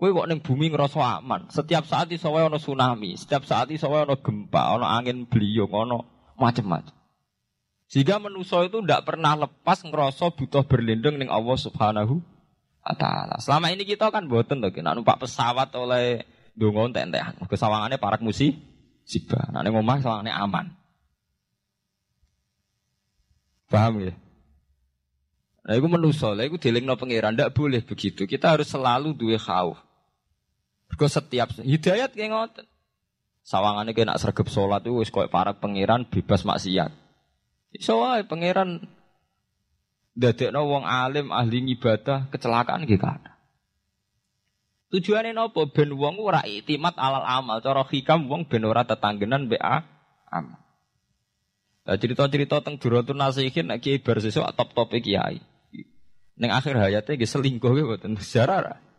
[0.00, 1.52] Kowe kok ning bumi ngerasa aman.
[1.52, 5.68] Setiap saat iso wae ana tsunami, setiap saat iso wae ana gempa, ana angin beliung,
[5.76, 6.00] ana
[6.40, 6.96] macam-macam.
[7.84, 12.24] Sehingga manusia itu tidak pernah lepas ngerasa butuh berlindung ning Allah Subhanahu
[12.80, 13.36] Taala.
[13.44, 16.24] Selama ini kita kan boten tuh, kita numpak pesawat oleh
[16.56, 17.36] dungo entek-entekan.
[17.44, 18.56] Kesawangannya parak musi
[19.04, 19.52] siba.
[19.52, 20.66] Nah ngomong sawangannya aman.
[23.68, 24.16] Paham ya?
[25.60, 28.24] Nah, itu menuso, itu no pangeran, tidak boleh begitu.
[28.24, 29.89] Kita harus selalu dua khauf.
[30.98, 32.66] Kau setiap hidayat kayak ngoten.
[33.40, 36.92] Sawangannya kayak nak sergap sholat itu wis para pangeran bebas maksiat.
[37.72, 38.84] Iso wae pangeran
[40.12, 43.40] dadekno wong alim ahli ibadah kecelakaan gitu ada.
[44.90, 49.56] Tujuannya nopo ben wong ora itimat alal amal, cara hikam wong ben ora tetanggenan be
[49.56, 50.60] amal.
[51.80, 55.40] Nah, cerita-cerita tentang Duratun Nasihin nek kiai bar top-top kiai.
[56.40, 58.89] Ning akhir hayatnya ge selingkuh mboten sejarah.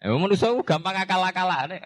[0.00, 1.84] Emang manusia gampang akal-akalane.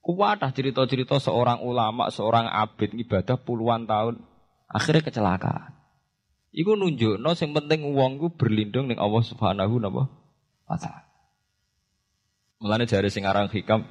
[0.00, 4.20] Kuatah cerita-cerita seorang ulama, seorang abid ibadah puluhan tahun,
[4.68, 5.72] akhirnya kecelakaan.
[6.50, 11.06] Iku nunjuk, no, yang penting uang gue berlindung dengan Allah Subhanahu wa taala.
[12.60, 13.88] Mulane jari sing aran hikam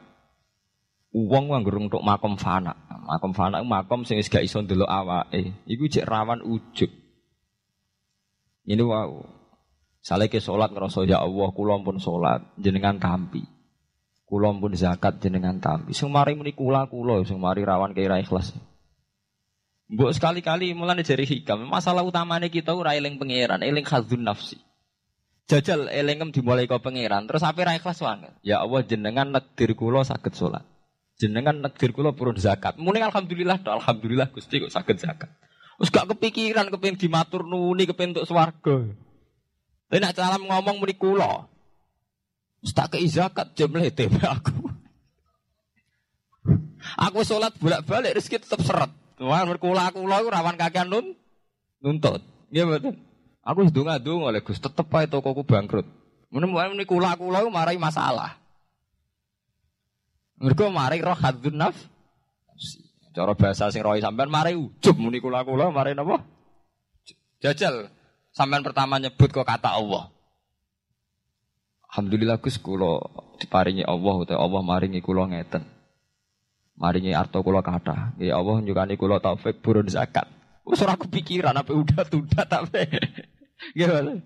[1.09, 2.77] uang nganggo untuk makom fana.
[3.09, 5.65] Makom fana makom sing gak iso ndelok awake.
[5.65, 6.91] Iku cek rawan ujug.
[8.69, 9.38] Ini wow.
[9.99, 13.43] Saleh ke sholat ngerasa ya Allah, kulon pun sholat, jenengan tampi.
[14.23, 15.91] Kulon pun zakat jenengan tampi.
[15.91, 18.55] Sing mari muni kula kula, sing mari rawan kira ikhlas.
[19.89, 24.61] Mbok sekali-kali mulane jari hikam, masalah utamanya kita ora eling pangeran, eling khadzun nafsi.
[25.49, 28.37] Jajal elingem dimulai kau pangeran, terus apa ra ikhlas banget.
[28.45, 30.61] Ya Allah jenengan nekdir kula saged sholat.
[31.17, 32.77] Jenengan nekdir kula purun zakat.
[32.77, 35.33] Muni alhamdulillah, alhamdulillah Gusti kok saged zakat.
[35.81, 38.93] Wis gak kepikiran kepengin dimatur nuni kepengin untuk swarga.
[39.89, 41.49] Tapi nak salam ngomong muni kula.
[42.61, 44.69] Tak kei zakat jam lete aku.
[47.09, 48.91] Aku sholat bolak-balik rezeki tetap seret.
[49.19, 51.11] Wah, berkula kula aku rawan kakean nun
[51.83, 52.23] nuntut.
[52.53, 52.95] Iya betul.
[53.43, 55.83] Aku wis donga-donga oleh Gus, tetep ae tokoku bangkrut.
[56.31, 58.37] Menemukan muni aku marai masalah.
[60.39, 61.75] Mergo marai roh hadzun naf.
[63.11, 66.23] Cara bahasa sing rohi sampean marai ujub muni kula-kula marai napa?
[67.43, 67.91] Jajal
[68.39, 70.07] sampean pertama nyebut kok kata Allah.
[71.91, 73.03] Alhamdulillah Gus kula
[73.43, 75.67] diparingi Allah utawa Allah maringi kula ngeten.
[76.79, 78.15] Maringi arto kula kata.
[78.15, 80.31] Ya Allah nyukani kula taufik burun zakat.
[80.63, 82.87] Wis ora kepikiran apa udah tunda tapi.
[83.77, 84.23] Gimana?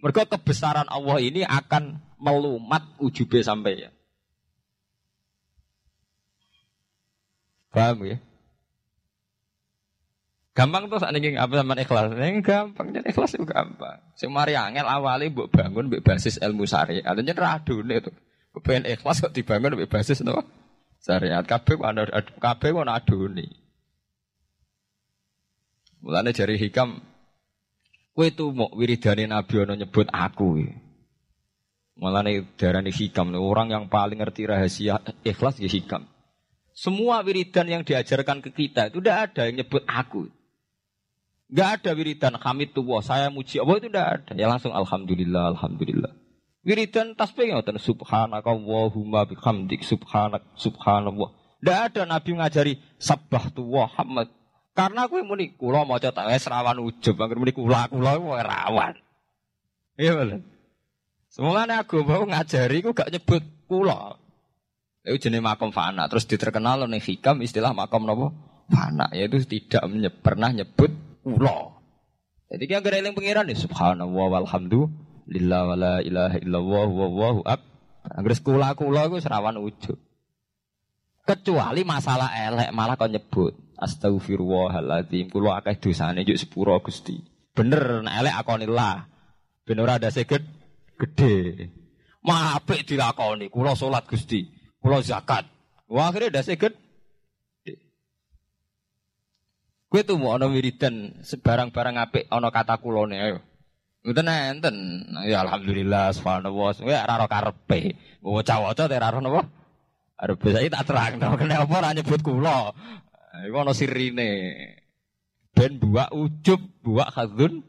[0.00, 3.90] Mergo kebesaran Allah ini akan melumat ujube sampai ya.
[7.74, 8.16] Paham ya?
[10.56, 12.16] Gampang tuh saat ini apa sama ikhlas?
[12.16, 14.00] Yang gampang jadi ikhlas itu gampang.
[14.16, 17.04] Semari angel awalnya buat bangun buat basis ilmu syariat.
[17.04, 18.08] Adanya radune itu.
[18.56, 20.40] Kepengen ikhlas kok dibangun buat basis no
[21.04, 21.44] syariat.
[21.44, 22.08] Kabeh mana
[22.40, 23.52] kabeh mana adune.
[26.00, 27.04] Mulane jari hikam,
[28.16, 30.64] kue tuh mau wiridani Nabi ono nyebut aku.
[32.00, 36.08] Mulane darani hikam, orang yang paling ngerti rahasia ikhlas ya hikam.
[36.72, 40.32] Semua wiridan yang diajarkan ke kita itu udah ada yang nyebut aku.
[41.46, 42.34] Gak ada wiridan
[42.74, 44.32] tuwa, saya muji Allah itu tidak ada.
[44.34, 46.10] Ya langsung alhamdulillah, alhamdulillah.
[46.66, 51.30] Wiridan tasbih ngoten subhanaka Allahumma bihamdik subhanak subhanallah.
[51.62, 54.26] Tidak ada nabi ngajari sabah tuwa hamad.
[54.74, 58.98] Karena aku muni kula maca tak wis rawan ujub, angger muni kula kula rawan.
[59.94, 60.42] Iya bener.
[61.86, 64.18] Aku mau ngajari aku gak nyebut kula.
[65.06, 66.10] Itu jenis makom fana.
[66.10, 68.34] Terus diterkenal oleh hikam istilah makom nopo
[68.66, 69.06] fana.
[69.14, 69.86] Yaitu tidak
[70.18, 71.74] pernah nyebut kula.
[72.46, 77.60] Jadi kita gara eling pangeran ya subhanallah walhamdulillah wala ilaha illallah wallahu ab.
[78.06, 79.98] Anggere kula kula iku serawan ujug.
[81.26, 87.18] Kecuali masalah elek malah kau nyebut astagfirullahaladzim kula akeh dosane juk sepuro Gusti.
[87.50, 89.10] Bener nek elek akonillah.
[89.66, 90.46] Ben ora ada seged
[90.94, 91.66] gede.
[92.22, 94.46] Mah apik dilakoni kula salat Gusti,
[94.78, 95.50] kula zakat.
[95.90, 96.78] Wah akhirnya ada seged
[99.86, 103.38] Gue tuh mau ono wiridan sebarang-barang apik ono kata kulone ayo.
[104.06, 104.30] Ngoten.
[105.26, 106.78] Ya alhamdulillah subhanallah.
[106.86, 107.98] Ya ora ora karepe.
[108.22, 109.42] Waca-waca teh ora napa?
[110.16, 112.72] Arep saya tak terang kena apa ora nyebut kula.
[113.46, 114.30] Iku ono sirine.
[115.56, 117.64] Ben buak ujub, buak khadzun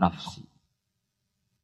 [0.00, 0.42] nafsi.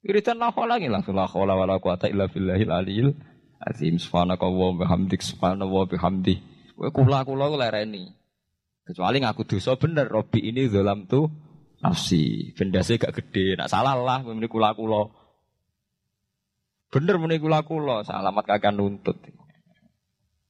[0.07, 3.11] Wiridan la lagi langsung la haula wala quwata illa billahil aliyil
[3.59, 6.39] azim subhanaka wa bihamdik subhanallah bihamdi.
[6.77, 8.13] Kowe kula-kula ku lereni.
[8.87, 11.27] Kecuali ngaku dosa bener, Robi ini dalam tuh
[11.83, 12.55] nafsi.
[12.55, 15.11] Benda saya gak gede, nak salah lah, meni kula kula.
[16.95, 19.19] Bener meni kula kula, salamat kagak nuntut.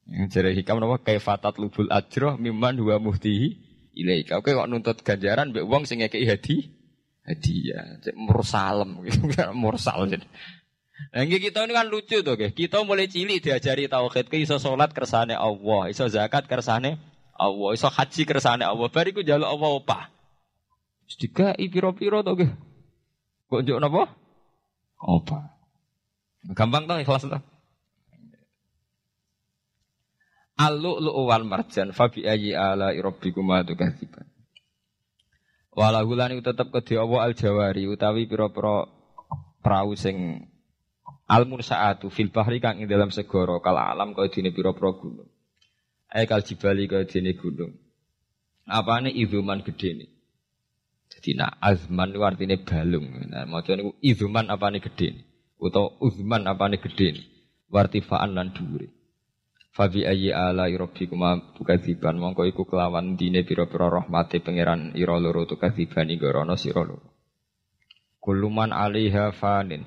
[0.05, 3.57] Yang jadi hikam nama kaifatat lubul ajroh miman dua muhtihi
[3.97, 4.39] ilaika.
[4.39, 6.77] Oke kok nuntut ganjaran, be uang sing ngekei hadi
[7.25, 10.29] hadiah, cek mursalem gitu, mursal jadi.
[11.13, 12.37] Nah, kita ini kan lucu tuh.
[12.37, 17.89] Kita mulai cilik diajari tauhid, ke iso salat kersane Allah, iso zakat kersane Allah, iso
[17.93, 18.89] haji kersane Allah.
[18.89, 20.03] Bariku jaluk Allah opah.
[21.07, 22.53] Sedika piro-piro tuh, guys.
[23.47, 24.11] Kok njuk napa?
[24.99, 25.55] Opah.
[26.51, 27.43] Gampang tuh ikhlas tuh.
[30.57, 34.25] Al-lu'lu'u wal marjan fa bi ayyi ala rabbikuma tukadziban.
[35.77, 38.89] Walahu lan tetep kedhe Allah al-jawari utawi pira-pira
[39.61, 40.49] prau sing
[41.29, 45.29] al mursaatu fil bahri kang ing dalam segara kal alam kaya dene pira-pira gunung.
[46.17, 47.77] Ae kal jibali kaya dene gunung.
[48.65, 50.09] Apane izuman gedene.
[51.13, 53.07] Jadi nak azman itu artinya balung.
[53.29, 55.29] Nah, maksudnya niku izuman apane gedene.
[55.61, 57.21] Utawa uzman apane gedene.
[57.69, 58.89] Wartifaan lan dhuwure.
[59.77, 66.09] Fabi ayyi ala rabbikuma tukadziban mongko iku kelawan dine pira-pira rahmate pangeran ira loro tukadziban
[66.09, 67.13] igorono sira loro.
[68.25, 69.85] Kuluman alaiha fanin.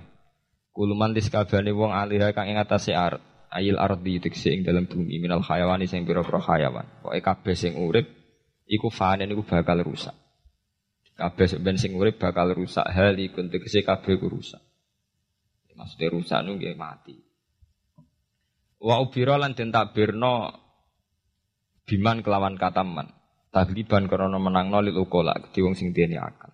[0.77, 3.17] Kuluman diskabane wong alaiha kang ing atase art.
[3.49, 6.85] Ayil ardi tekse ing dalam bumi minal hayawani sing pira-pira hayawan.
[7.01, 8.05] Pokoke kabeh sing urip
[8.69, 10.13] iku fanin iku bakal rusak.
[11.17, 14.61] Kabeh ben sing urip bakal rusak hal iku tekse kabeh ku rusak.
[15.73, 17.15] Maksudnya rusak nu mati.
[18.83, 20.51] Wa ubira lan den takbirno
[21.89, 23.07] biman kelawan kataman.
[23.49, 26.53] Tagliban krana menangno lil ukola kedhi wong sing dene akal.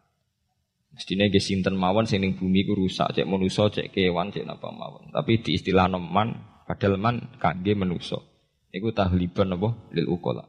[0.95, 5.11] Mestine ge sinten mawon sing bumi ku rusak, cek manusa, cek kewan, cek napa mawon.
[5.11, 8.19] Tapi di istilah man, padahal man kangge manusa.
[8.75, 10.43] Iku tahliban apa lil ukola.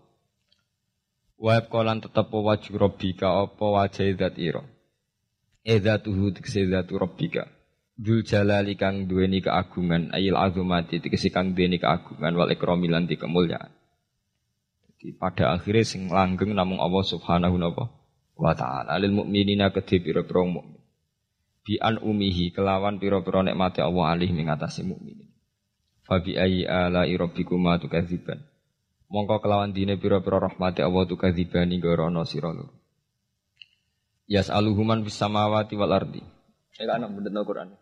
[1.37, 4.65] Wa kolan tetep wajib rabbika apa wajah zat ira.
[5.63, 7.47] Edzatuhu tikse zatu rabbika.
[7.97, 13.73] Dul jalali kang duweni keagungan ayil azumati tegese kang duweni keagungan wal ikrami lan kemuliaan.
[14.97, 17.57] Jadi pada akhirnya sing langgeng namung Allah Subhanahu
[18.37, 20.81] wa taala lil mukminina kedhe pira-pira mukmin.
[21.65, 24.85] Bi an umihi kelawan pira-pira nikmate Allah alih ing atase.
[26.07, 28.39] Fa bi ayyi ala rabbikuma tukadziban.
[29.11, 32.75] Mongko kelawan dine pira-pira rahmate Allah tukadzibani gorono sira loro.
[34.27, 36.23] Yas'aluhuman bis samawati wal ardi.
[36.75, 37.75] Saya kan bener Quran.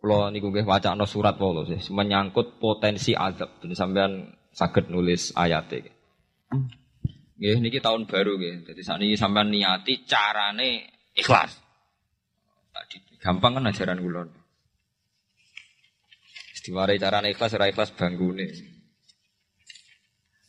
[0.00, 3.60] Kalau niku nggih wacana surat polos sih menyangkut potensi azab.
[3.60, 5.92] Jadi sampean sakit nulis ayat ini.
[7.36, 8.68] Nggih niki tahun baru nggih.
[8.72, 11.52] Jadi saat ini sampean niati carane ikhlas.
[12.72, 14.39] Tadi gampang kan ajaran kula.
[16.60, 18.52] Istiwarai carane ikhlas ora ikhlas banggune.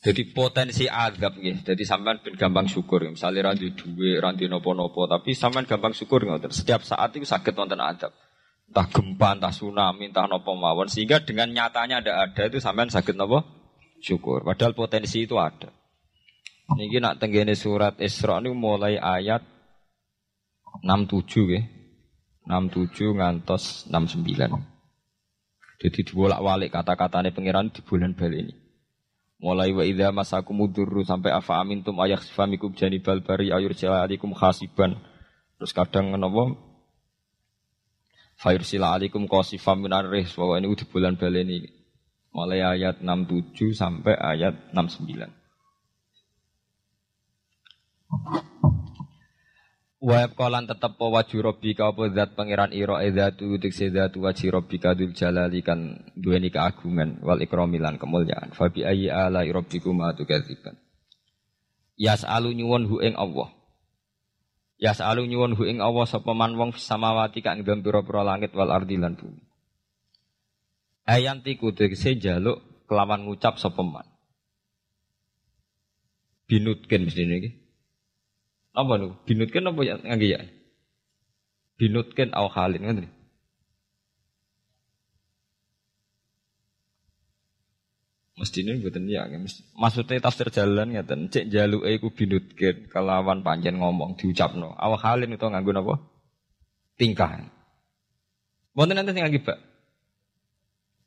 [0.03, 1.63] Jadi potensi azab nggih.
[1.63, 3.07] Jadi sampean ben gampang syukur.
[3.07, 6.51] Misalnya ranti duwe, ranti nopo-nopo, tapi sampean gampang syukur ngoten.
[6.51, 8.11] Setiap saat itu sakit wonten azab
[8.71, 10.87] entah gempa, entah tsunami, entah nopo mawon.
[10.87, 13.43] Sehingga dengan nyatanya ada ada itu sampean sakit nopo
[13.99, 14.47] syukur.
[14.47, 15.67] Padahal potensi itu ada.
[16.71, 19.43] Ini nak tenggene surat Isra ini mulai ayat
[20.87, 21.63] 67 ya.
[22.47, 24.70] 67 ngantos 69.
[25.81, 28.53] Jadi dibolak-balik kata-katanya pangeran di bulan bal ini.
[29.41, 35.01] Mulai wa idza masakum mudurru sampai afa amintum ayak sifamikum janibal bari ayur alaikum khasiban.
[35.57, 36.61] Terus kadang nopo
[38.37, 40.37] sila alaikum qasifam minar rihs.
[40.37, 41.69] Bahwa ini di bulan balen ini.
[42.29, 45.41] Mulai ayat 67 sampai ayat 69.
[50.01, 54.97] Wa kolan tetep po waju rabbika apa zat pangeran ira edzatu utik sedatu waji rabbika
[54.97, 58.49] dul jalali kan duweni keagungan wal ikrami lan kemuliaan.
[58.57, 60.73] Fa bi ayyi ala rabbikuma tukadziban.
[62.01, 63.53] Yas'alu nyuwun hu ing Allah.
[64.81, 68.73] Ya selalu nyuwun hu ing Allah sapa man wong samawati kang dalem pira-pira langit wal
[68.73, 69.45] ardi lan bumi.
[71.05, 74.09] Ayanti kudu jaluk kelawan ngucap sapa man.
[76.49, 77.60] Binutken mesti niki.
[78.71, 79.15] Apa niku?
[79.27, 80.39] Binutken apa ya ngangge ya?
[81.75, 83.07] Binutken au halin ngoten.
[88.39, 89.29] Mesti ini buatan ya,
[89.77, 94.73] maksudnya tafsir jalan ya, dan cek jalu iku binutkin kelawan panjen ngomong diucapno.
[94.81, 95.95] Awak halin itu nganggo apa?
[96.97, 97.45] Tingkah.
[98.73, 99.61] Buatan nanti tinggal gibak.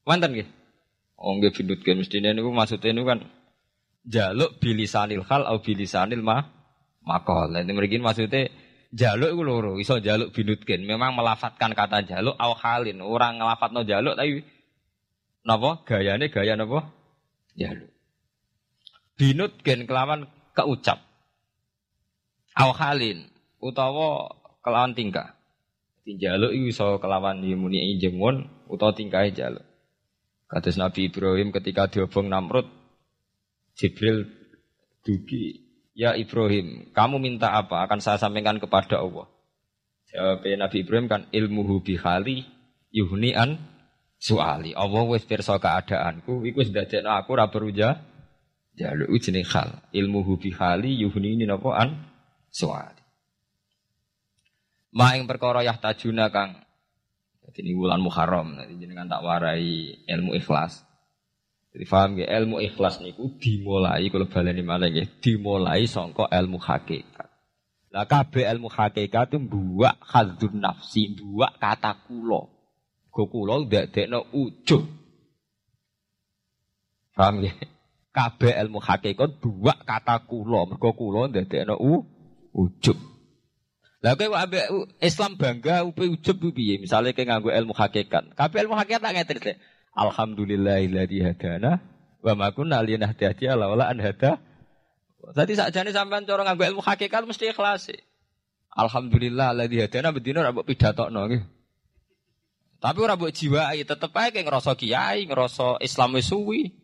[0.06, 0.52] Mantan gitu.
[1.18, 3.18] Oh nggih binutkin mestine niku maksudnya ini kan
[4.04, 6.44] jaluk bilisanil hal au bilisanil ma
[7.04, 7.52] makol.
[7.52, 8.50] Nanti mriki maksudnya
[8.90, 10.82] jaluk iku loro, iso jaluk binutkin.
[10.88, 13.04] Memang melafatkan kata jaluk au halin.
[13.04, 14.42] Orang ngelafatno jaluk tapi
[15.44, 16.90] napa gayane gaya napa?
[17.54, 17.90] jaluk.
[19.14, 20.26] Binut gen kelawan
[20.58, 20.98] keucap.
[22.54, 24.30] Awhalin utawa
[24.62, 25.34] kelawan tingkah.
[26.04, 29.64] Tinjaluk itu iso kelawan yumuni jengon utawa tingkah jaluk.
[30.46, 32.68] Kados Nabi Ibrahim ketika diobong Namrud,
[33.74, 34.28] Jibril
[35.02, 35.63] dugi,
[35.94, 37.86] ya Ibrahim, kamu minta apa?
[37.86, 39.30] Akan saya sampaikan kepada Allah.
[40.10, 42.46] Jawab Nabi Ibrahim kan ilmuhu bihali
[42.94, 43.58] yuhni an
[44.18, 44.74] suali.
[44.74, 47.98] Allah wis pirsa keadaanku, iku wis dadekno aku ora perlu ja
[48.78, 49.70] jaluk jenenge hal.
[49.90, 52.10] Ilmuhu bihali yuhni ini napa an
[52.50, 53.02] suali.
[54.94, 56.62] Ma ing perkara yahtajuna kang
[57.44, 60.80] jadi ini bulan Muharram, nanti jenengan tak warai ilmu ikhlas.
[61.74, 67.26] Jadi paham ya, ilmu ikhlas niku dimulai kalau baleni malah ya, dimulai songko ilmu hakikat.
[67.90, 72.46] Lah kabeh ilmu hakikat itu buak hadzun nafsi, buak kata kulo.
[73.10, 74.86] Go kulo ndadekno ujub.
[77.18, 77.54] Paham ya?
[78.14, 81.74] Kabeh ilmu hakikat buak kata kulo, mergo kulo ndadekno
[82.54, 82.98] ujub.
[83.98, 84.30] Lah kowe
[85.02, 86.78] Islam bangga upe ujub piye?
[86.78, 88.30] Misale kowe nganggo ilmu hakikat.
[88.38, 89.58] Kabeh ilmu hakikat tak ngerti.
[89.94, 91.78] Alhamdulillahilladzi hadana
[92.18, 94.42] wa ma kunna linahtadiya laula an hada.
[95.32, 97.94] Dadi sakjane sampean cara nganggo ilmu hakikat mesti ikhlas.
[98.74, 101.42] Alhamdulillah alladzi hadana bedino ora mbok pidatokno nggih.
[102.82, 106.74] Tapi ora mbok jiwai tetep ae ngrasa kiai, ngrasa Islam wis suwi.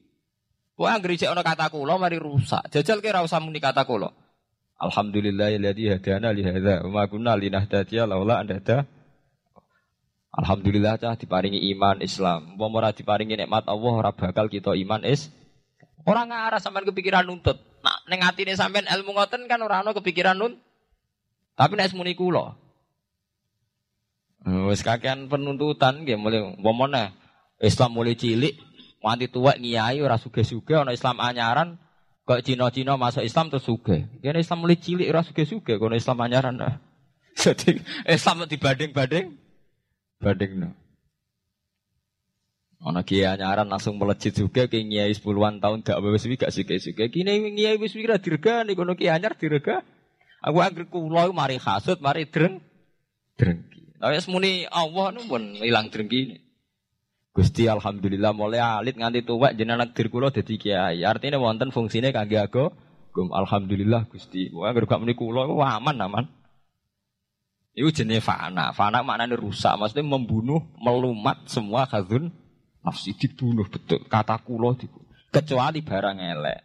[0.78, 2.70] Kowe anggere ana kata kula mari rusak.
[2.70, 4.14] Jajal ke ora usah muni kata kula.
[4.80, 8.86] Alhamdulillahilladzi hadana li hadza wa ma kunna linahtadiya laula an hada.
[10.30, 12.54] Alhamdulillah cah diparingi iman Islam.
[12.54, 15.30] Umpama ora diparingi nikmat Allah ora bakal kita iman is.
[16.06, 17.58] Ora ngarah sampean kepikiran nuntut.
[17.82, 20.62] Nah, ning atine sampean ilmu ngoten kan ora ana kepikiran nuntut.
[21.58, 22.54] Tapi nek muni kula.
[24.70, 27.12] Wis kakean penuntutan nggih mulai umpama
[27.60, 28.56] Islam mulai cilik
[29.04, 31.76] nganti tuwek ngiyai ora sugih-sugih ana Islam anyaran
[32.30, 34.06] Kok Cina-Cina masuk Islam terus suge.
[34.22, 36.54] Kene Islam mulai cilik ora suge-suge kono Islam anyaran.
[36.62, 36.78] Nah.
[37.42, 39.39] Jadi Islam dibanding-banding
[40.20, 40.70] banding no.
[42.80, 47.12] Ana kiai anyaran langsung melejit juga ke kiai sepuluhan tahun gak wis gak suge-suge.
[47.12, 49.84] Kini kiai wis kira dirgani kono kiai anyar dirga.
[50.40, 52.64] Aku anggere kula mari hasud, mari dreng
[53.36, 54.00] drengki.
[54.00, 56.40] Tapi semuni Allah nu pun ilang drengki.
[57.36, 61.04] Gusti alhamdulillah mulai alit nganti tuwek jenengan nakdir kula dadi kiai.
[61.04, 62.72] Artinya wonten fungsine kangge aku
[63.10, 64.48] Gum alhamdulillah Gusti.
[64.54, 66.24] Wah gak muni kula aman aman.
[67.74, 68.74] Itu jenis fana.
[68.74, 72.34] Fana maknanya rusak, maksudnya membunuh, melumat semua khazun
[72.82, 74.02] nafsi dibunuh betul.
[74.10, 75.06] Kata kulo dibunuh.
[75.30, 76.60] Kecuali barang elek.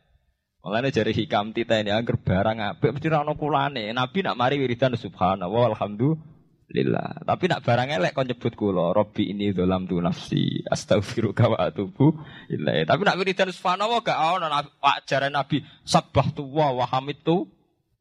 [0.65, 3.93] Mulane jari hikam tita ini agar barang apik mesti ra ono kulane.
[3.93, 6.33] Nabi nak mari wiridan subhanallah alhamdulillah
[6.73, 7.21] lillah.
[7.21, 12.17] Tapi nak barang elek kau nyebut kula, Robbi ini dalam tu nafsi, astaghfiruka wa atubu
[12.49, 12.89] ilaih.
[12.89, 14.47] Tapi nak wiridan subhanallah gak ono
[14.81, 17.45] ajaran Nabi sabah tu wa wa hamid tu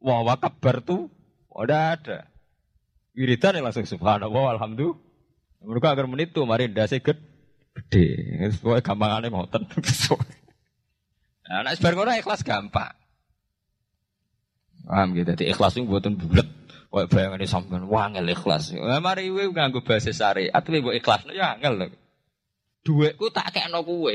[0.01, 1.13] wa wa kabar tu.
[1.53, 2.34] Udah ada.
[3.15, 4.99] Wiridan langsung subhanallah alhamdulillah.
[5.65, 7.23] Mereka agar menit tu mari ndase gede.
[7.75, 8.07] Gede.
[8.55, 9.67] Semua gampangane moten.
[11.45, 12.97] Nah, nak sebar ikhlas gampang.
[14.89, 15.29] Paham gitu.
[15.37, 16.49] Jadi ikhlas itu buatan bulat.
[16.89, 18.73] Wah bayangan ini sampean wangel ikhlas.
[18.73, 21.87] Nah, mari kowe nganggo bahasa syariat kowe mbok ikhlas ya angel lho.
[22.89, 24.09] Dhuwitku tak kekno kowe.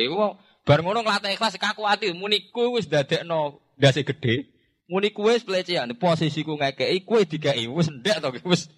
[0.65, 4.49] Bar ngono nglatih ikhlas kaku ati muni kowe wis dadekno ndase gedhe.
[4.89, 8.73] Muni kowe wis pelecehan posisiku ngekeki kowe dikeki wis ndek to wis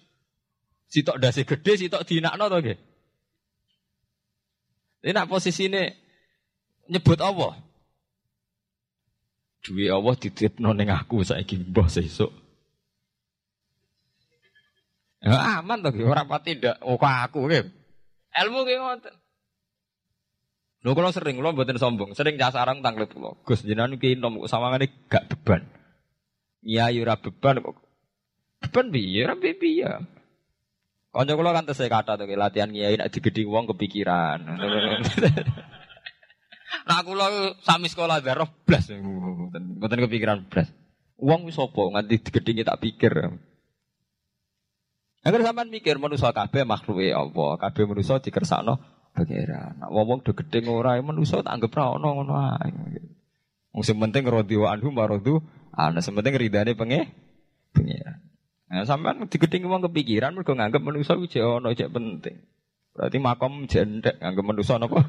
[0.92, 2.78] sitok ndase gedhe sitok dinakno to nggih.
[5.02, 5.96] Ini nak posisine
[6.92, 7.56] nyebut Allah.
[9.64, 12.30] Duwe Allah dititipno ning aku saiki mbah sesuk.
[15.24, 17.72] Ya, aman to ora pati ndak aku nggih.
[18.32, 19.14] Ilmu ki ngoten.
[20.82, 23.38] Lho kalau sering kula mboten sombong, sering jasarang tanglet kula.
[23.46, 25.62] Gus jenengan ki nom sawangane gak beban.
[26.58, 27.78] Iya ora beban kok.
[28.66, 29.22] Beban piye?
[29.22, 29.86] Ora piye.
[31.12, 34.40] Kanca kula kan tesih kata to latihan kiai nek digedhi wong kepikiran.
[36.88, 40.72] nah kula sami sekolah darah blas mboten kepikiran blas.
[41.20, 43.12] Wong wis sapa nganti digedhi tak pikir.
[45.22, 48.80] Agar sampean mikir manusia kabeh makhluke Allah, kabeh manusia dikersakno
[49.12, 49.84] pangeran.
[49.84, 52.72] Nek wong do gedhe ora manusia tak anggap ra ono ngono ae.
[53.76, 55.44] Wong sing penting radhi wa anhu maradu,
[55.76, 57.12] ana sing penting ridane penge
[57.76, 58.21] pangeran.
[58.72, 62.40] Nah, sampean digedhe wong kepikiran mergo nganggep manusia iki ono cek penting.
[62.96, 65.04] Berarti makom jendek nganggep manusia napa?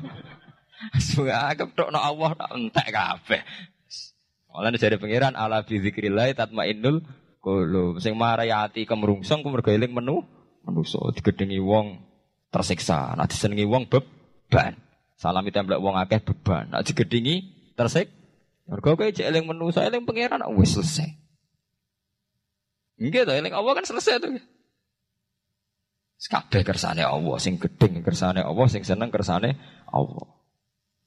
[1.47, 3.41] Anggap tok no Allah tak entek kabeh.
[4.51, 7.07] Mulane jare pangeran ala bi zikrillah tatmainnul
[7.43, 10.23] Kulo sing marai ati kemrungsung ku mergo eling menu
[10.63, 12.03] manusa digedhengi wong
[12.51, 13.15] tersiksa.
[13.19, 14.75] Nek disenengi wong beban.
[15.15, 16.71] Salami templek wong akeh beban.
[16.71, 17.47] Nek digedhengi
[17.79, 18.11] tersik
[18.67, 21.22] mergo kowe cek eling manusa eling pangeran wis selesai.
[22.99, 24.37] Nggih to eling Allah kan selesai tuh.
[26.23, 29.59] Kabeh kersane Allah, sing gedeng kersane Allah, sing seneng kersane
[29.91, 30.27] Allah.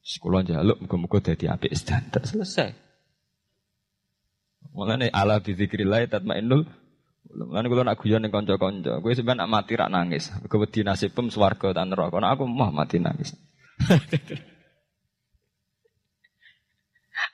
[0.05, 2.69] Sekolah jaluk muga-muga dadi apik standar selesai.
[4.77, 6.69] Mulane ala bi zikrillah tatmainnul
[7.27, 10.31] Lan kula nak guyon ning kanca-kanca, kowe sampean nak mati rak nangis.
[10.47, 12.23] Kowe wedi nasibem swarga ta neraka.
[12.23, 13.35] Nek aku mah mati nangis.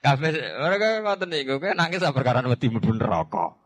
[0.02, 3.61] Kabeh mereka ngoten niku, kowe nangis perkara wedi mlebu neraka.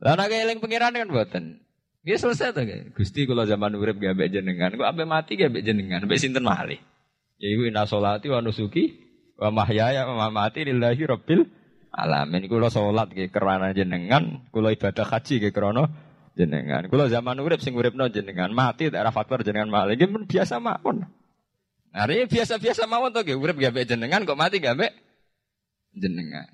[0.00, 1.44] Lah nek eling pengiran kan mboten.
[2.06, 2.94] Ya selesai kayak.
[2.94, 6.46] Gusti kalau zaman urip gak ambek jenengan, kok ambek mati gak ambek jenengan, ambek sinten
[6.46, 6.78] malih.
[7.42, 9.02] Ya iku inna sholati wa nusuki
[9.34, 11.50] wa mahyaya wa mamati lillahi rabbil
[11.90, 12.46] alamin.
[12.46, 15.90] Kula salat ke kerana jenengan, kula ibadah haji ke krana
[16.38, 16.86] jenengan.
[16.86, 19.98] Kula zaman urip sing uripno jenengan, mati daerah faktor jenengan malih.
[20.06, 21.10] Pun biasa mawon.
[21.96, 24.94] Ini biasa-biasa mawon to nggih, urip gak jenengan kok mati gak ambek
[25.90, 26.46] jenengan.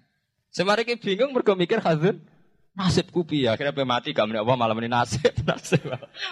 [0.49, 1.83] Semari bingung mergo mikir
[2.73, 3.53] Nasibku piye?
[3.53, 5.85] Akhirnya pe mati gak Allah malam ini nasib, nasib.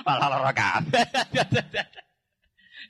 [0.05, 1.05] Malah lara kabeh.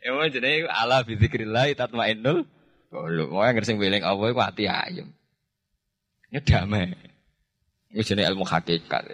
[0.01, 2.49] Ya mau jenenge ala bi zikrillah tatmainnul
[2.89, 3.29] qulub.
[3.37, 5.13] Mau yang sing weling Allah iku ati ayem.
[6.33, 6.97] Ya damai.
[7.93, 9.05] Ini jenenge ilmu hakikat.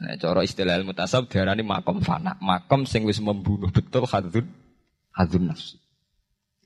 [0.00, 2.34] Nah, cara istilah ilmu tasawuf diarani makom fana.
[2.42, 4.50] Makom sing wis membunuh betul hadun
[5.14, 5.78] hadun nafsi.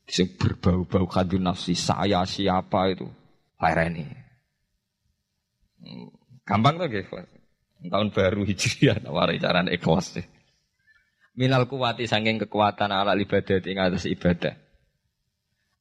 [0.08, 1.76] Sing berbau-bau hadun nafsi.
[1.76, 3.04] Saya siapa itu?
[3.60, 4.06] Laireni.
[6.44, 7.16] Gampang tuh gitu.
[7.84, 10.26] Tahun baru hijriah nawari cara ikhlas sih.
[11.34, 14.54] Minal kuwati sanging kekuatan ala ibadah ing atas ibadah.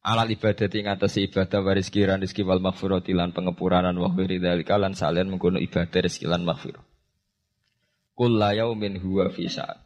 [0.03, 4.97] Ala ibadah ing atas ibadah waris kiran rizki wal maghfirati pengepuranan wa khiri dzalika lan
[4.97, 6.81] salian mengkono ibadah rizki lan maghfirah.
[8.17, 9.79] Kulla yaumin huwa fi sa'at.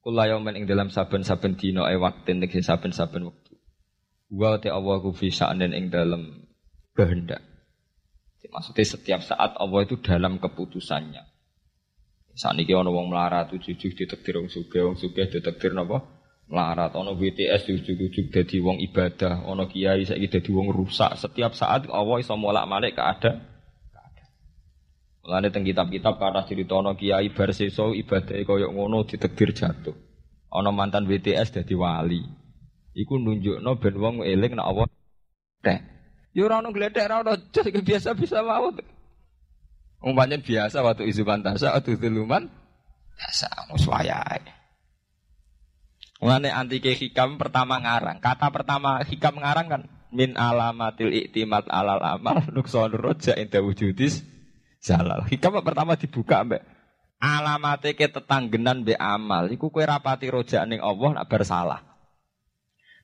[0.00, 3.54] Kulla yaumin ing dalam saben-saben dina e waktin ing saben-saben wektu.
[4.32, 6.50] Wa ta Allah ku fi ing dalam
[6.92, 7.49] kehendak.
[8.48, 11.20] Maksudnya setiap saat Allah itu dalam keputusannya.
[12.32, 16.00] Saat ini ono wong melarat tujuh ditektir wong suge, wong suge ditektir napa?
[16.48, 16.96] Melarat.
[16.96, 19.44] Ono BTS tujuh-tujuh jadi wong ibadah.
[19.44, 21.20] Ono kiai saya jadi wong rusak.
[21.20, 23.32] Setiap saat Allah iso molak malik ke ada.
[25.20, 29.94] Mulane teng kitab-kitab kata cerita ono kiai bar ibadah koyo ngono ditektir jatuh.
[30.50, 32.24] Ono mantan BTS jadi wali.
[32.96, 34.86] Iku nunjukno ben wong eling nek Allah
[35.62, 35.99] teh.
[36.30, 38.70] Ya ora ono gledek ora ono jos biasa bisa mau.
[40.00, 42.48] Umpamanya biasa waktu isu pantasa waktu tuluman
[43.18, 44.40] biasa mus wayahe.
[46.20, 48.20] Mulane antike hikam pertama ngarang.
[48.20, 54.24] Kata pertama hikam ngarang kan min alamatil iktimat alal amal nukson roja inda wujudis
[54.80, 55.26] jalal.
[55.28, 56.62] Hikam pertama dibuka mbak
[57.20, 61.89] alamate ke tetanggenan be amal iku kue rapati roja ning Allah nak bersalah.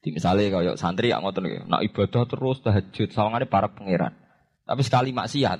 [0.07, 4.15] Di misalnya kaya santri yang ngotot nih, nak ibadah terus tahajud, sawangane para pangeran.
[4.63, 5.59] Tapi sekali maksiat,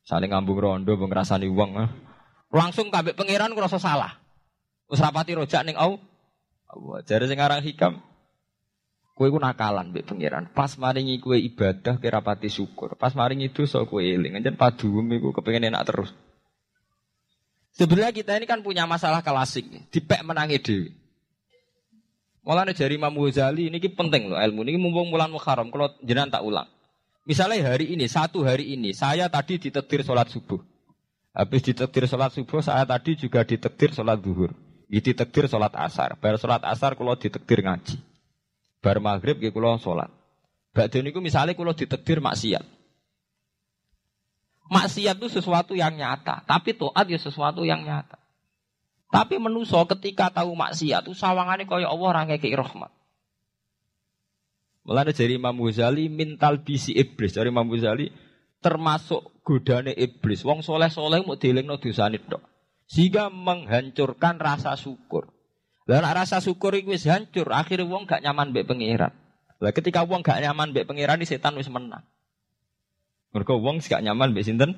[0.00, 1.90] saling ngambung rondo, ngrasani uang, eh.
[2.48, 4.16] langsung kabeh pangeran ngerasa salah.
[4.88, 6.00] Wis rapati rojak ning au.
[6.72, 8.00] Allah, jare sing aran hikam.
[9.12, 10.48] Kowe ku nakalan mbek pangeran.
[10.56, 12.96] Pas maringi kowe ibadah kira pati syukur.
[12.96, 14.40] Pas maringi dosa kowe eling.
[14.40, 16.16] Anjen paduem iku kepengin enak terus.
[17.76, 20.96] Sebenarnya kita ini kan punya masalah klasik, dipek menangi dewi.
[22.46, 26.46] Mulane jari Imam Ghazali ini penting loh ilmu ini mumpung bulan Muharram kalau jenengan tak
[26.46, 26.70] ulang.
[27.26, 30.62] Misalnya hari ini satu hari ini saya tadi ditetir sholat subuh.
[31.34, 34.54] Habis ditetir sholat subuh saya tadi juga ditetir sholat duhur.
[34.86, 36.14] Ditetir sholat asar.
[36.22, 37.98] Bar sholat asar kalau ditetir ngaji.
[38.78, 40.06] Bar maghrib gitu kalau sholat.
[40.70, 42.62] Badhe niku misalnya kalau ditetir maksiat.
[44.70, 48.18] Maksiat itu sesuatu yang nyata, tapi toat ya sesuatu yang nyata.
[49.06, 52.90] Tapi menuso ketika tahu maksiat itu sawangane kaya Allah ora ngekeki rahmat.
[54.86, 57.34] Mulane dari Imam Ghazali mintal bisi iblis.
[57.34, 58.10] Dari Imam Ghazali
[58.62, 60.42] termasuk godane iblis.
[60.42, 62.42] Wong soleh-soleh mau dielingno dosane tok.
[62.86, 65.30] Sehingga menghancurkan rasa syukur.
[65.86, 69.14] Lah rasa syukur itu wis hancur, akhirnya wong gak nyaman mbek pangeran.
[69.62, 72.02] Lah ketika wong gak nyaman mbek pangeran, setan wis menang.
[73.30, 74.74] Mergo wong gak nyaman mbek sinten?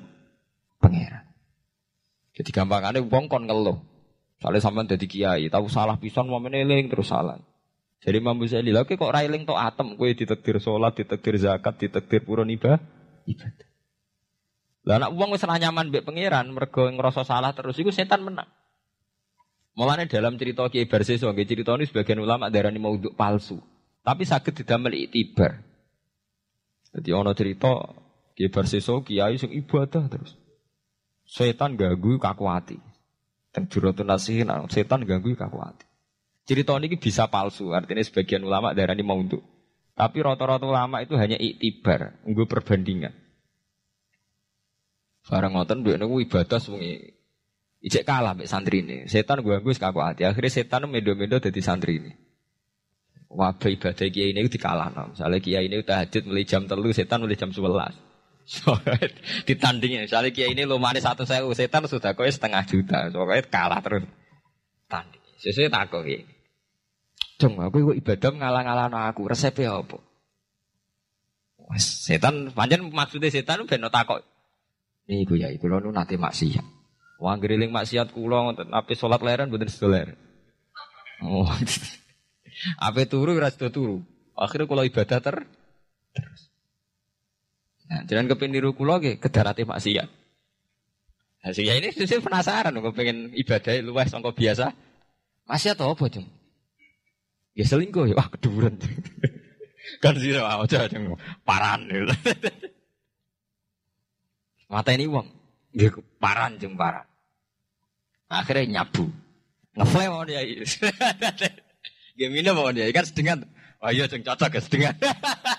[0.77, 1.25] Pangeran.
[2.37, 3.77] Jadi gampangane wong kon ngeluh.
[4.39, 7.39] Soalnya sampean jadi kiai, tahu salah pisan mau meneling terus salah.
[7.99, 12.47] Jadi Imam Ghazali, lagi kok railing to atem, kue ditektir sholat, ditektir zakat, ditektir pura
[12.47, 12.79] ibadah.
[13.27, 13.67] Ibadah.
[14.87, 18.47] Lah anak uang wis nyaman mbek pangeran, mergo ngerasa salah terus iku setan menang.
[19.75, 23.59] Mulane dalam cerita Kiai Barseso, cerita ini sebagian ulama darani mau untuk palsu.
[24.03, 25.59] Tapi sakit didamel itibar.
[26.95, 27.75] Jadi ono cerita
[28.33, 30.35] Kiai Barseso kiai sing ibadah terus.
[31.27, 32.88] Setan ganggu kakuati.
[33.49, 35.85] Dan juratun nasihin, setan ganggu kakuati.
[36.45, 39.41] Cerita ini bisa palsu, artinya sebagian ulama darah ini mau untuk.
[39.93, 43.13] Tapi rata-rata ulama itu hanya iktibar, nggak perbandingan.
[45.29, 47.19] Barang ngoten duwe niku ibadah sewengi
[47.85, 49.05] ijek kalah mbek santri ini.
[49.05, 50.25] Setan gue gue kaku hati.
[50.25, 52.11] Akhirnya setan mendo-mendo jadi santri ini.
[53.29, 54.89] Wabah ibadah kiai ini dikalah.
[54.89, 57.93] Misalnya kiai ini tahajud mulai jam telu, setan mulai jam sebelas.
[59.49, 60.09] Ditandingin.
[60.09, 63.09] Misalnya kiai ini lumane satu saya setan sudah kau setengah juta.
[63.13, 64.03] Soalnya kalah terus
[64.89, 65.21] tanding.
[65.37, 66.25] Sesuai tak kau kiai.
[67.39, 69.29] Cung, aku ibadah ngalah-ngalah aku.
[69.31, 69.97] Resepnya apa?
[71.77, 74.25] setan panjang maksudnya setan ben takok.
[75.05, 76.65] Niku ya iku lho nate maksiat.
[77.21, 80.17] Wong griling maksiat kula ngoten ape salat leren mboten sedoler.
[81.21, 81.45] Oh.
[82.89, 84.01] ape turu ora turu.
[84.33, 85.45] Akhirnya kula ibadah ter
[86.17, 86.48] terus.
[87.89, 90.07] Nah, jangan kepengin niru kula nggih kedarate maksiat.
[91.39, 94.69] Nah, sehingga ini saya penasaran kok pengen ibadah luwes sangka biasa.
[95.49, 96.29] Maksiat apa, Cung?
[97.57, 98.77] Ya selingkuh ya, wah keduren.
[100.03, 101.89] kan zero aja jeng paran.
[104.69, 105.25] Mata ini uang
[105.73, 105.89] dia
[106.21, 107.09] paran jeng paran.
[108.29, 109.09] Akhirnya nyabu.
[109.73, 110.45] Ngefly mau dia.
[112.19, 112.85] Ini mau dia.
[112.93, 113.41] Kan sedengan.
[113.79, 114.95] Oh iya jeng cocok ya sedengan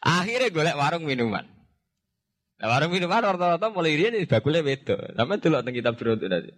[0.00, 1.44] akhirnya golek warung minuman
[2.58, 6.50] nah, warung minuman rata-rata mulai ini bakulnya beda sama dulu tentang kitab beruntung tadi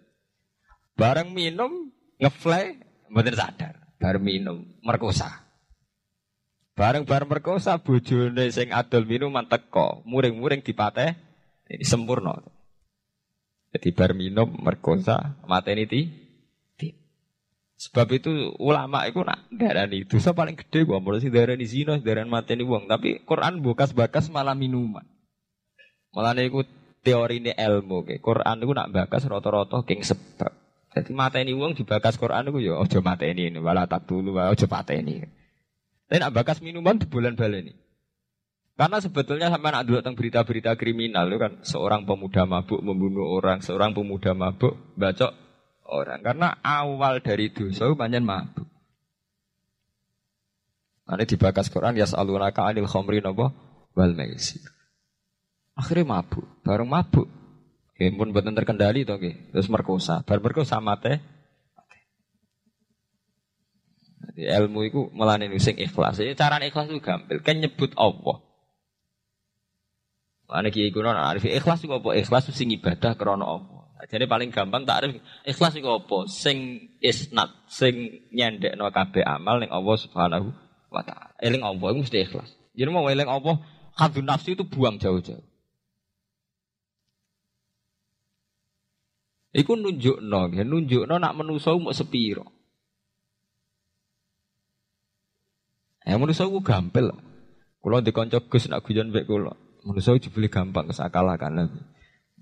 [0.95, 2.79] bareng minum ngefly
[3.11, 5.31] mboten sadar bar minum merkosa.
[6.75, 11.15] Bareng-bareng merkosa bojone sing adol minuman teko, muring-muring dipateh
[11.71, 12.35] ini sempurna.
[13.71, 16.01] Jadi bar minum merkosa mateni ti.
[17.83, 18.31] Sebab itu
[18.63, 22.87] ulama itu nak darani dosa paling gede gua mulai sih darani zina, darani mateni wong,
[22.87, 25.03] tapi Quran bekas-bekas malah minuman.
[26.15, 26.63] Malah niku
[27.03, 30.55] teori ini ilmu, ke Quran itu nak bakas roto-roto king sebab.
[30.95, 34.65] Jadi mata ini uang dibakas Quran itu ya ojo mata ini, wala tak dulu, ojo
[34.71, 35.19] mata ini.
[36.07, 37.73] Tapi nak bakas minuman di bulan ini.
[38.73, 43.59] Karena sebetulnya sama nak dulu tentang berita-berita kriminal itu kan seorang pemuda mabuk membunuh orang,
[43.59, 45.42] seorang pemuda mabuk bacok
[45.87, 46.19] orang.
[46.23, 48.67] Karena awal dari dosa banyak mabuk.
[51.03, 53.51] Nanti dibakas Quran ya salunaka anil khomri nopo
[53.93, 54.63] wal maisir.
[55.75, 57.27] Akhirnya mabuk, bareng mabuk
[57.97, 60.25] Ya pun buatan terkendali toh Terus merkosa.
[60.25, 61.21] Bar merkosa mate.
[64.33, 66.17] Jadi ilmu itu melani sing ikhlas.
[66.17, 67.37] Jadi cara ikhlas itu gampil.
[67.45, 68.41] Kan nyebut Allah.
[70.49, 72.17] Mana kiai kuno arif ikhlas itu apa?
[72.17, 73.82] Ikhlas itu sing ibadah krono Allah.
[74.09, 75.11] Jadi paling gampang tak arif
[75.47, 76.27] ikhlas itu apa?
[76.27, 80.51] Sing isnat, sing nyendek no kabe amal ning Allah subhanahu
[80.91, 81.31] wa taala.
[81.39, 82.49] Eling Allah itu mesti ikhlas.
[82.75, 83.61] Jadi mau eling Allah,
[83.95, 85.43] kadun nafsu itu buang jauh-jauh.
[89.53, 92.49] Iku nunjukno, ya nunjukno nak menuso mau sepiro.
[96.03, 97.13] Ya menuso ku gampil.
[97.79, 99.53] Kulo dikonco Gus nak guyon mbek kulo.
[99.85, 101.69] Menuso dibeli gampang kesakalakan.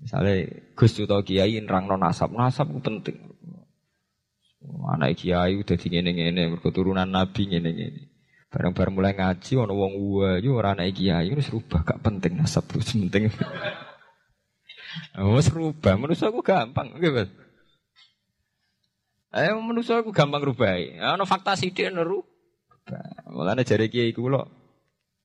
[0.02, 3.22] Misalnya Gus utawa Kiai nerangno nasab, nasab ku penting.
[4.62, 8.10] Anak Kiai udah di ngene-ngene, keturunan Nabi ngene-ngene.
[8.52, 9.92] Bareng-bareng mulai ngaji ono wong
[10.44, 13.30] yo ora anak Kiai wis rubah gak penting nasab terus penting.
[15.16, 15.96] Oh, serubah.
[15.96, 17.24] Manusia aku gampang, gitu.
[19.32, 20.76] Eh, manusia aku gampang rubah.
[21.00, 22.20] Ano fakta sidik neru.
[23.32, 24.44] Mulane jari kiai iku lho.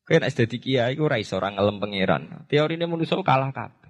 [0.08, 2.24] Kayak nek dadi kiai ora iso ora ngelem pangeran.
[2.48, 3.87] Teorine manusia kalah kabeh.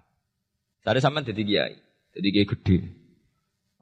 [0.88, 1.76] Sare sampean dadi kiai.
[2.16, 2.78] Dadi kiai gede.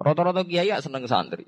[0.02, 1.46] Rata-rata kiai ya seneng santri.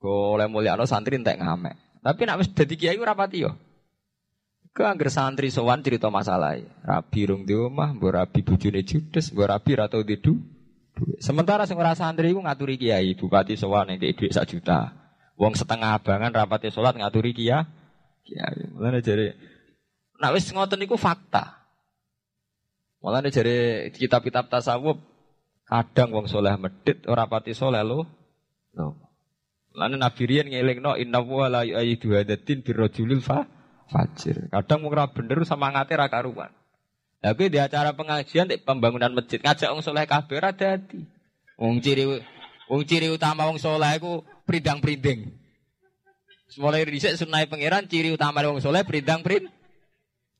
[0.00, 2.00] Golek mulyano santri entek ngamek.
[2.00, 3.52] Tapi nek wis dadi kiai ora pati yo.
[4.72, 6.56] Ke angger santri sowan cerita masalah.
[6.80, 10.40] Rabi rung di omah, mbok rabi bojone judes, mbok rabi ra tau didu.
[11.20, 14.88] Sementara sing ora santri iku ngaturi kiai, bupati sowan nek dhuwit sak juta.
[15.36, 17.68] Wong setengah abangan rapati salat ngaturi kia.
[18.24, 18.72] Kiai.
[18.72, 19.36] Mulane jare
[20.16, 21.57] nek wis ngoten iku fakta.
[22.98, 24.98] Mulane jare kitab-kitab tasawuf
[25.68, 28.02] kadang wong soleh medit ora pati soleh lo.
[28.74, 28.98] Loh.
[29.74, 33.46] Mulane Nabi riyen ngelingno inna wa la yu'ayyidu hadatin birrajulil fa
[33.86, 34.50] fajir.
[34.50, 36.50] Kadang mung bener sama ngate ra karuan.
[37.18, 41.06] Tapi di acara pengajian di pembangunan masjid ngajak wong soleh kabeh ra dadi.
[41.58, 42.02] Wong ciri
[42.66, 45.30] wong ciri utama wong soleh iku pridang-priding.
[46.58, 49.46] Mulai dhisik sunai pangeran ciri utama wong soleh pridang prid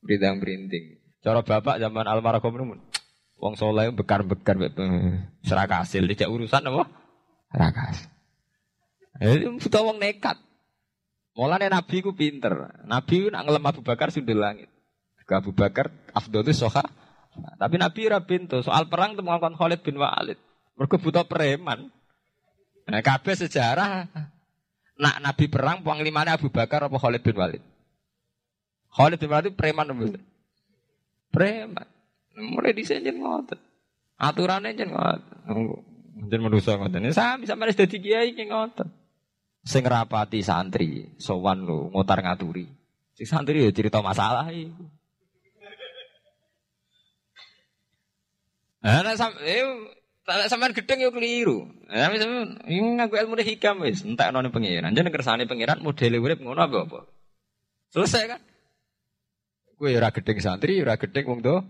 [0.03, 0.98] pridang printing.
[1.19, 2.79] Cara bapak zaman almarhum numun.
[3.39, 4.59] Wong soleh bekar-bekar
[5.43, 6.83] serak hasil tidak urusan apa?
[7.55, 8.07] Rakas.
[9.19, 10.35] Eh, butuh wong nekat.
[11.39, 12.71] Mulane Nabi ku pinter.
[12.83, 14.67] Nabi ku nak ngelem Abu Bakar sundul langit.
[15.23, 16.83] Ke Abu Bakar afdhalu soha.
[17.55, 18.59] Tapi Nabi ora pintu.
[18.59, 20.39] Soal perang temu ngakon Khalid bin Walid.
[20.75, 21.87] Mergo butuh preman.
[22.89, 24.07] Nah, kabeh sejarah
[24.99, 27.63] nak Nabi perang panglimane Abu Bakar apa Khalid bin Walid?
[28.91, 30.23] Khalid bin Walid preman mboten?
[31.29, 31.87] Preman.
[32.39, 33.59] Mulai ngotot, jeneng aja ngotot,
[34.19, 36.39] oh, jeneng ngoten.
[36.39, 38.87] manusia manusa ini Sami bisa wis dadi kiai ki ngoten.
[39.63, 42.63] Sing rapati santri sowan lu ngotar ngaturi.
[43.11, 44.87] Si santri ya cerita masalah iku.
[48.79, 49.67] Ana sam eh
[50.47, 51.67] sampean gedeng yuk keliru.
[51.91, 54.95] misalnya ini ngaku ilmu hikam wes, entah ning pengiran.
[54.95, 56.99] Jeneng kersane pengiran, modele urip ngono apa apa.
[57.91, 58.41] Selesai kan?
[59.79, 61.63] Gue ora gedeng santri, ora gedeng wong do.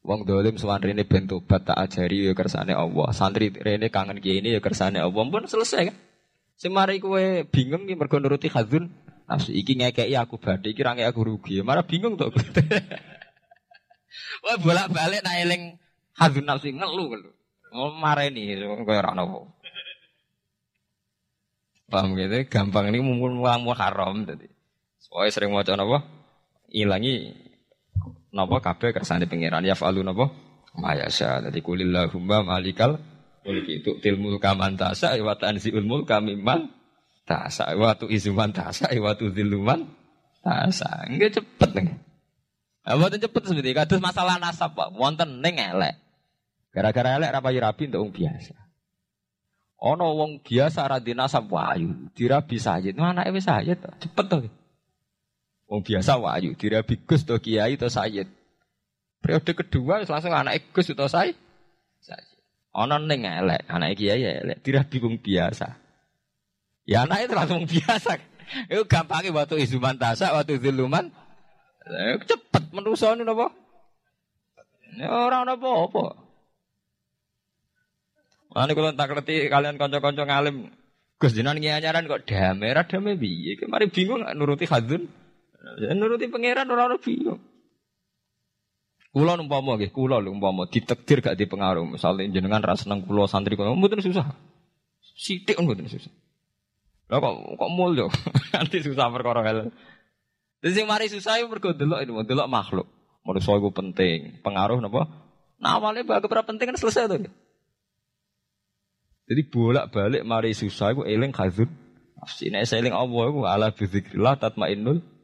[0.00, 3.12] Wong dolim suwanrene ben tobat tak ajari ya kersane Allah.
[3.12, 5.22] Santri rene kangen kiai ini ya kersane Allah.
[5.28, 5.96] Pun selesai kan?
[6.56, 8.88] Semari kue bingung nih mergo nuruti khazun
[9.28, 11.60] nafsu iki ngekeki aku badhe iki ra aku rugi.
[11.60, 12.32] Marah bingung tuh.
[14.46, 15.76] Wah bolak-balik nak eling
[16.16, 17.30] khazun nafsu ngelu ngelu.
[17.76, 19.52] Oh mareni koyo ora nopo.
[21.92, 22.40] Paham gitu?
[22.48, 24.48] Gampang ini mumpun mulang haram tadi.
[24.96, 25.98] Soalnya sering mau apa?
[26.70, 27.32] Ilangi
[28.34, 29.62] napa kabeh kersane pangeran.
[29.62, 30.30] Ya falu napa
[30.76, 33.00] mayasa dadi kulillahumma malikal
[33.46, 33.80] mulki.
[33.82, 36.68] Itu tilmul kaman tasa wa tanziul mulka mimman
[37.26, 39.86] tasa wa tu izuman tasa wa tu ziluman
[40.42, 41.88] tasa enggak cepet nih
[42.86, 44.94] Apa cepet seperti kados masalah nasab Pak.
[44.94, 45.98] Wonten ning elek.
[46.70, 48.54] Gara-gara elek rapi rapi untuk wong biasa.
[49.90, 54.46] Ono wong biasa ra nasab wayu dirabi sayid anake wis sayid cepet to
[55.66, 58.30] Wong biasa wayu, dirabi Gus to Kiai to Sayyid.
[59.18, 61.34] Periode kedua langsung anak Gus to Sayyid.
[61.98, 62.38] Sayyid.
[62.70, 65.74] Ana ning elek, anak Kiai ya elek, dirabi wong biasa.
[66.86, 68.22] Ya anak itu langsung biasa.
[68.70, 71.10] Itu gampangnya waktu izuman tasa, waktu ziluman.
[72.22, 73.50] Cepet menusa ini apa?
[75.02, 76.14] Orang apa-apa.
[78.54, 80.70] Mana kalau tak ngerti kalian konco-konco ngalim
[81.16, 83.56] Gus jinan nyanyaran kok damai, damai biye.
[83.56, 85.08] Kemarin bingung nuruti hadun.
[85.74, 87.42] Ya, nuruti pangeran ora ono bingung.
[89.10, 91.82] Kula umpama nggih, kula lho umpama ditakdir gak dipengaruh.
[91.88, 94.28] Misalnya jenengan ra seneng kula santri kula mboten susah.
[95.00, 96.12] Sithik mboten susah.
[97.10, 98.06] Lah kok kok mulya?
[98.54, 99.72] Nanti susah perkara hal.
[100.60, 102.86] Sing mari susah iku mergo delok itu, delok makhluk.
[103.26, 105.08] Manusa iku penting, pengaruh napa?
[105.58, 107.32] Nah awalnya bagus berapa penting kan selesai tuh.
[109.26, 111.72] Jadi bolak-balik mari susah iku eling khazun.
[112.20, 115.15] Nafsi nek eling Allah iku ala bizikrillah tatmainnul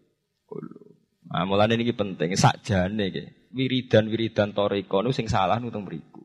[1.33, 3.25] Nah, mulane ini penting sakjane iki.
[3.53, 6.21] Wiridan-wiridan toriko nu sing salah nutang beriku.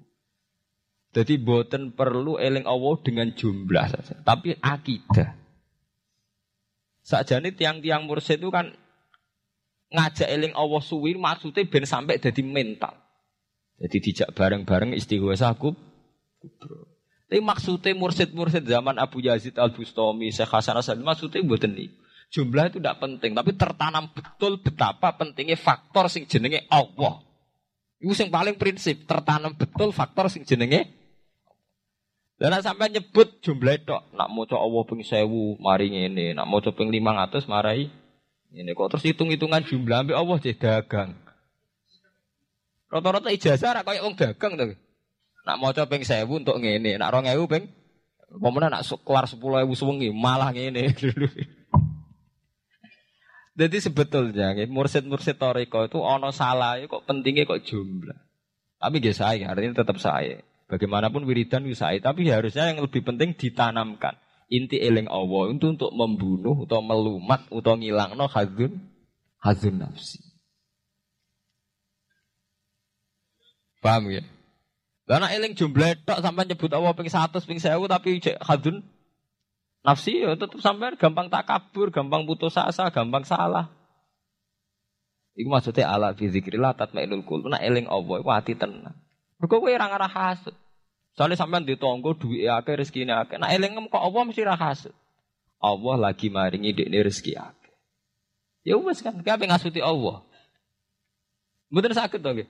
[1.15, 5.33] Jadi boten perlu eling Allah dengan jumlah saja, tapi akidah.
[7.01, 8.75] Sakjane tiang-tiang mursyid itu kan
[9.87, 12.91] ngajak eling Allah suwi maksudnya ben sampai jadi mental.
[13.79, 16.97] Jadi dijak bareng-bareng istighosa kubro.
[17.27, 21.91] Tapi maksudnya mursid-mursid zaman Abu Yazid Al-Bustami, Syekh Hasan Asad, maksudnya buatan ini.
[22.27, 27.23] Jumlah itu tidak penting, tapi tertanam betul betapa pentingnya faktor sing jenenge Allah.
[28.03, 30.97] Itu yang paling prinsip, tertanam betul faktor sing jenenge
[32.37, 36.61] dan sampai nyebut jumlah itu, nak mau coba Allah ping sewu, mari ini, nak mau
[36.61, 37.89] coba ping lima ratus, marai
[38.53, 41.17] ini kok terus hitung hitungan jumlah ambil Allah jadi dagang.
[42.87, 44.77] Rata-rata ijazah rak kayak wong dagang tuh.
[45.49, 47.65] Nak mau coba ping sewu untuk ini, nak rong ewu ping,
[48.29, 50.93] pemenang nak keluar sepuluh ewu sewengi, malah ini.
[53.57, 58.13] Jadi sebetulnya mursid-mursid toriko itu ono salah kok pentingnya kok jumlah.
[58.77, 60.45] Tapi gak saya, artinya tetap saya.
[60.69, 64.13] Bagaimanapun wiridan itu saya, tapi harusnya yang lebih penting ditanamkan.
[64.47, 68.79] Inti eling Allah itu untuk membunuh atau melumat atau ngilang no hadun
[69.41, 70.21] hadun nafsi.
[73.83, 74.23] Paham ya?
[75.03, 78.85] Karena eling jumlah tok sampai nyebut Allah ping satu, ping sewu tapi hadun
[79.87, 83.71] Nafsi ya tetap sampai gampang tak kabur, gampang putus asa, gampang salah.
[85.31, 87.47] Iku maksudnya ala fi zikrillah tatmainul qulub.
[87.47, 88.99] Nek eling Allah iku ati tenang.
[89.39, 90.51] Mergo kowe ora ngarah hasud.
[91.15, 93.39] Soale sampean ditonggo duwe akeh rezekine akeh.
[93.39, 94.91] Nek eling kok Allah mesti ra hasud.
[95.63, 97.73] Allah lagi maringi dekne rezeki akeh.
[98.67, 100.19] Ya wis kan, kabeh ngasuti Allah.
[101.71, 102.49] Mboten sakit to nggih.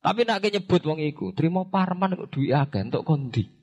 [0.00, 3.57] Tapi nek nyebut wong iku, trimo parman kok duwe akeh entuk kondi.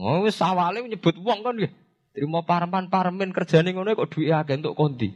[0.00, 1.68] Oh, wis awale nyebut wong kan nggih.
[2.16, 5.12] Terima parman-parmen kerjane ngono kok duwe akeh entuk kondi.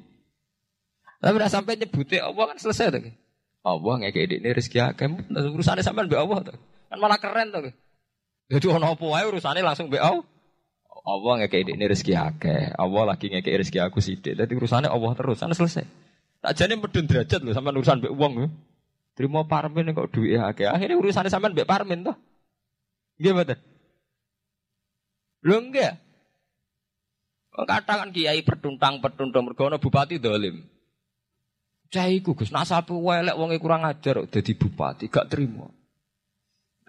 [1.25, 3.01] Tapi ora sampai nyebute Allah kan selesai to.
[3.65, 5.09] Allah ngekek ini rezeki akeh.
[5.33, 6.55] Urusane sampean mbek Allah to.
[6.93, 7.73] Kan malah keren to.
[8.53, 10.29] Jadi ono apa wae urusane langsung mbek Allah.
[11.05, 12.77] Allah ngekek ini rezeki akeh.
[12.77, 14.37] Allah lagi ngekek rezeki aku sithik.
[14.37, 15.41] Dadi urusane Allah terus.
[15.41, 15.89] Kan selesai.
[16.45, 18.53] Tak jane medun derajat lho sampean urusan mbek wong.
[19.17, 20.69] Terima parmen kok duwe akeh.
[20.69, 22.13] Akhirnya urusane sampean mbek parmen to.
[23.17, 23.59] Nggih mboten?
[25.45, 26.01] Lho enggak.
[27.55, 30.59] Katakan kiai pertuntang pertuntang mergono bupati dolim.
[31.93, 32.67] Cai ku Gus, nak
[33.39, 35.71] wonge kurang ajar jadi bupati, gak terima.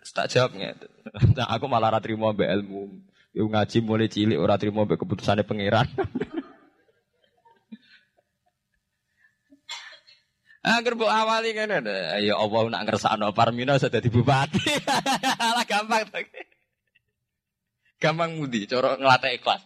[0.02, 0.74] Tak jawabnya.
[1.38, 2.90] Nah, aku malah ora terima mbek ilmu.
[3.30, 5.86] Yo ngaji mulai cilik ora terima mbek keputusane pangeran.
[10.66, 11.70] Angger mbok awali kan
[12.26, 14.66] ya Allah nak ngersakno Parmina sudah di bupati.
[15.58, 16.26] Lah gampang to.
[18.06, 19.66] Gampang mudi cara nglatih ikhlas.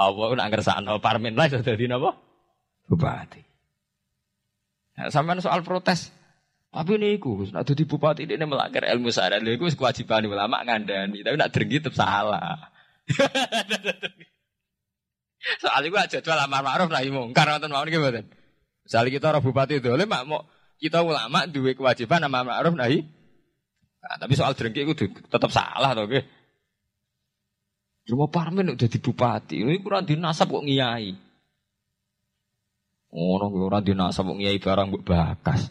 [0.00, 2.10] Allah nak ngersakno Parmin lah sudah di napa?
[2.90, 3.42] Bupati.
[4.98, 6.10] Nah, sampean soal protes.
[6.70, 9.42] Tapi ini iku, nak jadi bupati ini melanggar ilmu syariat.
[9.42, 12.70] Lha iku kewajiban ulama ngandani, tapi nak drengki tetap salah.
[15.62, 18.28] Soal itu aja jual amar ma'ruf nahi mungkar ngoten mawon nggih mboten.
[18.84, 20.44] Misalnya kita orang bupati itu, mak mau
[20.76, 23.02] kita ulama duwe kewajiban amar ma'ruf nahi.
[24.00, 26.06] Nah, tapi soal drengki itu tetap salah to
[28.10, 31.14] Cuma parmen udah di bupati, ini kurang dinasab kok ngiyai.
[33.14, 35.70] Oh, ora dinasab kok ngiyai barang mbok bakas.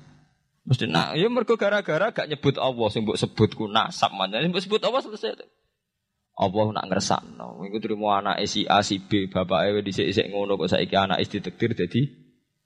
[0.64, 4.64] Mesti nak, ya mergo gara-gara gak nyebut Allah sing mbok sebut ku nasab manjane mbok
[4.64, 5.36] sebut Allah selesai.
[6.40, 7.60] Allah nak ngersakno.
[7.68, 11.76] Iku trimo anak si A si B, bapake dhisik-isik ngono kok saiki anak istri ditektir
[11.76, 12.08] dadi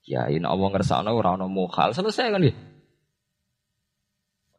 [0.06, 1.90] ya ini Allah ngersakno ora ono mukhal.
[1.90, 2.56] Selesai kan nggih.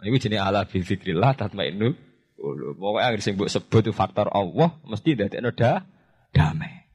[0.03, 2.04] Iku jenenge ala bi zikrillah tatmainnu
[2.45, 2.77] qulub.
[2.77, 5.81] Pokoke anggere sing sebut itu faktor Allah mesti dadekno da
[6.29, 6.85] damai.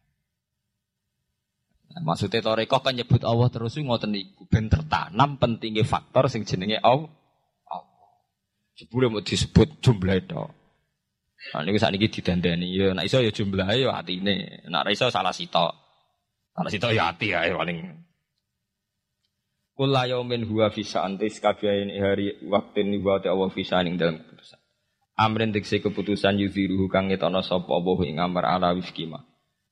[1.90, 6.78] Nah, maksudnya toreko kan nyebut Allah terus ngoten niku ben tertanam pentingnya faktor sing jenenge
[6.78, 7.10] Allah.
[8.78, 10.40] Jebule mau disebut jumlah itu.
[11.50, 14.64] Nah niku sakniki didandani ya nek iso ya jumlahe ya atine.
[14.70, 15.72] Nek ora iso salah sitok.
[16.54, 17.78] Salah sitok ya ati ae paling.
[19.80, 24.20] Kula yaumin huwa fi sa'antis kabiyain hari waktin ni wa Allah fi ing dalam.
[25.20, 29.20] Amrin diksi keputusan yuziruhu kang ngetono sapa Allah ing amar ala wifkima.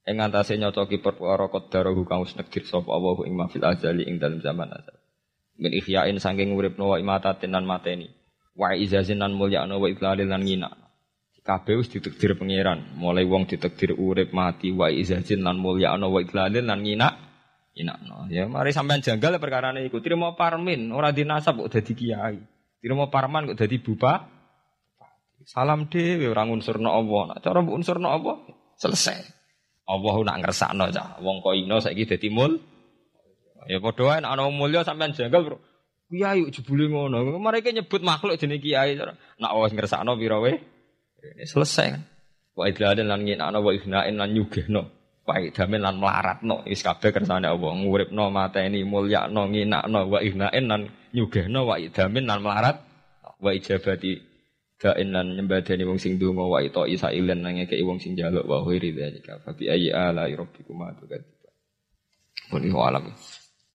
[0.04, 4.44] Ing antase nyocoki perkara qadarahu kang wis negdir sapa Allah ing mafil azali ing dalam
[4.44, 5.00] zaman azal.
[5.56, 8.12] Min ikhyain saking uripno wa imatatin lan mateni.
[8.52, 10.84] Wa izazin lan mulyakno wa iklalil lan nginakno.
[11.48, 16.68] Kabeh wis ditakdir pangeran, mulai wong ditakdir urip mati wa izazin lan ana wa iklalin
[16.68, 17.16] lan nginak
[17.72, 18.28] inakno.
[18.28, 20.04] Ya mari sampean janggal perkara ini iku.
[20.04, 22.36] Trimo parmin ora dinasab kok dadi kiai.
[22.84, 24.37] Trimo parman kok dadi bupa.
[25.48, 27.32] Salam dhewe ora ngunsurno Allah.
[27.32, 28.36] Nak cara mbok unsurno Allah
[28.76, 29.16] selesai.
[29.88, 31.16] Allah nak ngersakno cah.
[31.24, 32.60] Wong kok ino saiki dadi mul.
[33.64, 35.56] Ya padha wae nek ana mulya sampean janggal
[36.12, 37.40] kiai jebule ngono.
[37.40, 39.00] Mereka nyebut makhluk jenenge kiai.
[39.40, 40.60] Nak wis ngersakno pira wae
[41.24, 42.02] ini selesai kan.
[42.52, 44.82] Wa idlalan lan nginakno wa ifnain lan nyugihno.
[45.24, 46.68] Wa idamin lan melaratno.
[46.68, 47.72] Wis kabeh kersane Allah.
[47.72, 52.84] Nguripno mateni mulyakno nginakno wa ifnain lan nyugihno wa idamin lan melarat.
[53.40, 54.27] Wa ijabati
[54.78, 58.62] dain lan nyembadani wong sing donga wa ito isailan lan ngekeki wong sing njaluk wa
[58.62, 59.42] khairi dzalika.
[59.42, 61.52] Fa bi ayyi ala rabbikum tukadzibun.
[62.54, 63.04] Wallahu alam.